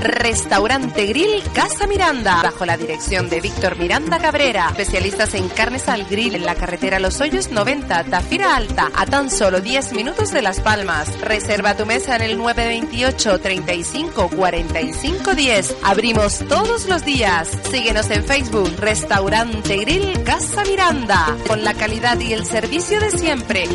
[0.00, 6.04] Restaurante Grill Casa Miranda, bajo la dirección de Víctor Miranda Cabrera, especialistas en carnes al
[6.04, 10.42] grill en la carretera Los Hoyos 90, Tafira Alta, a tan solo 10 minutos de
[10.42, 11.20] Las Palmas.
[11.20, 15.76] Reserva tu mesa en el 928 35 45 10.
[15.82, 17.48] Abrimos todos los días.
[17.70, 23.66] Síguenos en Facebook, Restaurante Grill Casa Miranda, con la calidad y el servicio de siempre.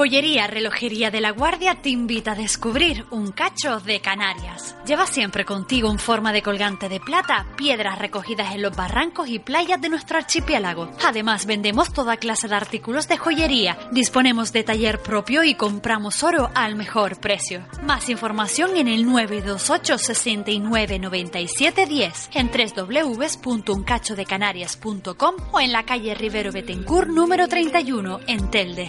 [0.00, 4.74] Joyería Relojería de la Guardia te invita a descubrir un cacho de Canarias.
[4.86, 9.40] Lleva siempre contigo en forma de colgante de plata piedras recogidas en los barrancos y
[9.40, 10.90] playas de nuestro archipiélago.
[11.04, 13.76] Además, vendemos toda clase de artículos de joyería.
[13.92, 17.66] Disponemos de taller propio y compramos oro al mejor precio.
[17.82, 26.52] Más información en el 928 69 97 10 en www.uncachodecanarias.com o en la calle Rivero
[26.52, 28.88] Betencourt número 31 en Telde.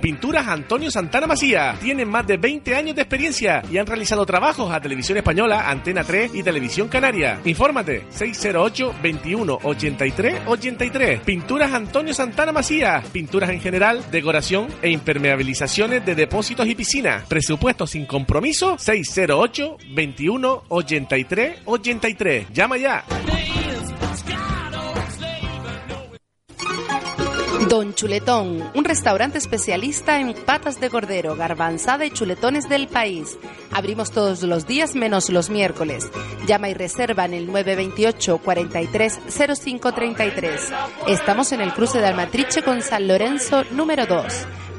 [0.00, 1.76] Pinturas Antonio Santana Macía.
[1.80, 6.04] Tienen más de 20 años de experiencia y han realizado trabajos a Televisión Española, Antena
[6.04, 7.40] 3 y Televisión Canaria.
[7.44, 11.20] Infórmate 608 21 83 83.
[11.20, 13.02] Pinturas Antonio Santana Macía.
[13.12, 17.24] Pinturas en general, decoración e impermeabilizaciones de depósitos y piscinas.
[17.26, 22.46] Presupuesto sin compromiso 608 21 83 83.
[22.52, 23.04] Llama ya.
[27.70, 33.38] Don Chuletón, un restaurante especialista en patas de cordero, garbanzada y chuletones del país.
[33.70, 36.10] Abrimos todos los días menos los miércoles.
[36.48, 40.72] Llama y reserva en el 928 43 0533.
[41.06, 44.24] Estamos en el cruce de Almatriche con San Lorenzo número 2.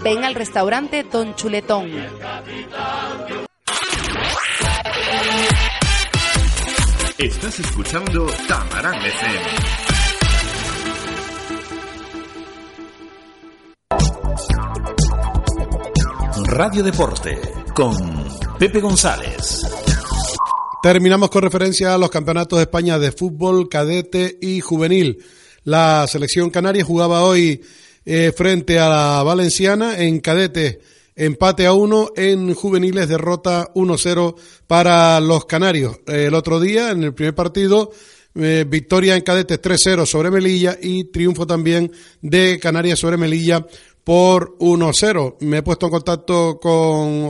[0.03, 1.89] Ven al restaurante Don Chuletón.
[7.17, 9.90] Estás escuchando Tamarán FM.
[16.51, 17.39] Radio Deporte
[17.73, 17.95] con
[18.59, 19.65] Pepe González.
[20.83, 25.23] Terminamos con referencia a los campeonatos de España de fútbol, cadete y juvenil.
[25.63, 27.61] La selección canaria jugaba hoy
[28.03, 30.81] eh, frente a la valenciana en cadete.
[31.15, 34.35] Empate a uno en juveniles, derrota 1-0
[34.67, 36.01] para los canarios.
[36.05, 37.91] El otro día, en el primer partido,
[38.35, 41.91] eh, victoria en cadete 3-0 sobre Melilla y triunfo también
[42.21, 43.65] de Canarias sobre Melilla
[44.03, 45.37] por 1-0.
[45.41, 46.71] Me he puesto en contacto con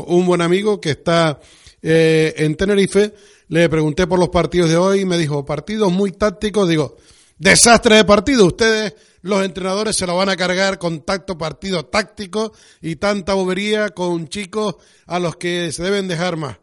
[0.08, 1.40] un buen amigo que está
[1.82, 3.14] eh, en Tenerife.
[3.48, 6.70] Le pregunté por los partidos de hoy y me dijo, partidos muy tácticos.
[6.70, 6.98] Digo,
[7.38, 8.46] desastre de partido.
[8.46, 13.90] Ustedes, los entrenadores, se lo van a cargar con tacto partido táctico y tanta bobería
[13.90, 14.76] con chicos
[15.08, 16.58] a los que se deben dejar más.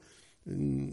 [0.45, 0.89] Mm,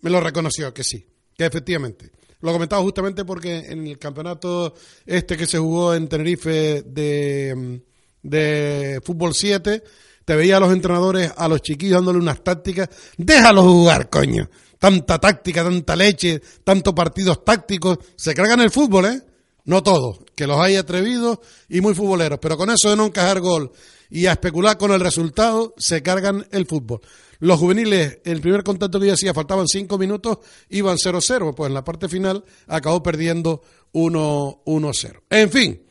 [0.00, 1.06] me lo reconoció que sí,
[1.36, 2.10] que efectivamente.
[2.40, 7.95] Lo comentaba justamente porque en el campeonato este que se jugó en Tenerife de mm,
[8.28, 9.82] de fútbol 7,
[10.24, 14.48] te veía a los entrenadores, a los chiquillos dándole unas tácticas, déjalos jugar, coño.
[14.78, 19.22] Tanta táctica, tanta leche, tantos partidos tácticos, se cargan el fútbol, ¿eh?
[19.64, 23.40] No todos, que los hay atrevidos y muy futboleros, pero con eso de no encajar
[23.40, 23.72] gol
[24.10, 27.00] y a especular con el resultado, se cargan el fútbol.
[27.38, 30.38] Los juveniles, el primer contacto que yo hacía, faltaban cinco minutos,
[30.70, 33.62] iban 0-0, pues en la parte final acabó perdiendo
[33.92, 35.22] 1-0.
[35.30, 35.85] En fin,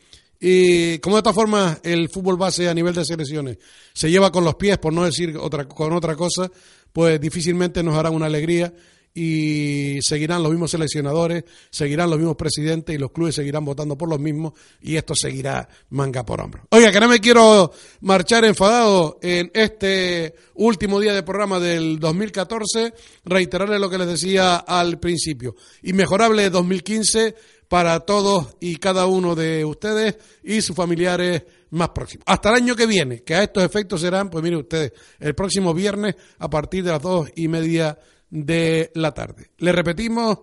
[0.48, 3.58] y como de esta forma el fútbol base a nivel de selecciones
[3.94, 6.52] se lleva con los pies, por no decir otra, con otra cosa,
[6.94, 8.72] pues difícilmente nos hará una alegría
[9.12, 14.08] y seguirán los mismos seleccionadores, seguirán los mismos presidentes y los clubes seguirán votando por
[14.08, 16.68] los mismos y esto seguirá manga por hombro.
[16.70, 17.72] Oiga, que no me quiero
[18.02, 22.94] marchar enfadado en este último día de programa del 2014,
[23.24, 25.56] reiterarle lo que les decía al principio.
[25.82, 27.36] Inmejorable 2015
[27.68, 32.24] para todos y cada uno de ustedes y sus familiares más próximos.
[32.28, 35.74] Hasta el año que viene, que a estos efectos serán, pues mire ustedes, el próximo
[35.74, 37.98] viernes a partir de las dos y media
[38.30, 39.52] de la tarde.
[39.58, 40.40] Le repetimos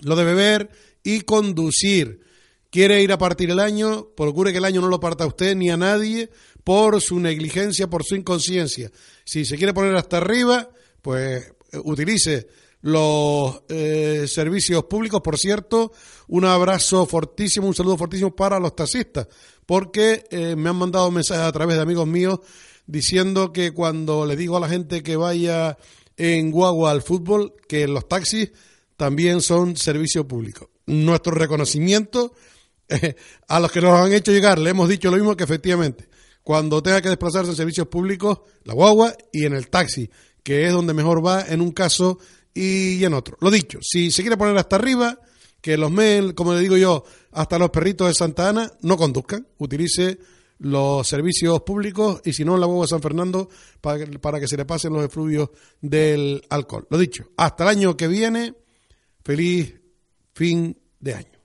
[0.00, 0.70] lo de beber
[1.02, 2.20] y conducir.
[2.70, 5.54] Quiere ir a partir el año, procure que el año no lo parta a usted
[5.54, 6.30] ni a nadie
[6.64, 8.90] por su negligencia, por su inconsciencia.
[9.24, 10.70] Si se quiere poner hasta arriba,
[11.02, 11.52] pues
[11.84, 12.46] utilice
[12.82, 15.20] los eh, servicios públicos.
[15.22, 15.92] Por cierto,
[16.28, 19.28] un abrazo fortísimo, un saludo fortísimo para los taxistas,
[19.64, 22.40] porque eh, me han mandado mensajes a través de amigos míos
[22.86, 25.78] diciendo que cuando le digo a la gente que vaya
[26.16, 28.50] en Guagua al fútbol que los taxis
[28.96, 30.70] también son servicio público.
[30.86, 32.34] Nuestro reconocimiento
[32.88, 33.14] eh,
[33.48, 36.08] a los que nos han hecho llegar, le hemos dicho lo mismo que efectivamente,
[36.42, 40.10] cuando tenga que desplazarse en servicios públicos, la guagua y en el taxi,
[40.42, 42.18] que es donde mejor va en un caso
[42.54, 43.36] y en otro.
[43.40, 45.18] Lo dicho, si se quiere poner hasta arriba,
[45.60, 49.46] que los men, como le digo yo, hasta los perritos de Santa Ana, no conduzcan,
[49.58, 50.18] utilice
[50.58, 53.48] los servicios públicos y si no la huevo de San Fernando
[53.80, 55.50] para, para que se le pasen los efluvios
[55.80, 56.86] del alcohol.
[56.90, 58.54] Lo dicho, hasta el año que viene,
[59.24, 59.74] feliz
[60.34, 61.41] fin de año.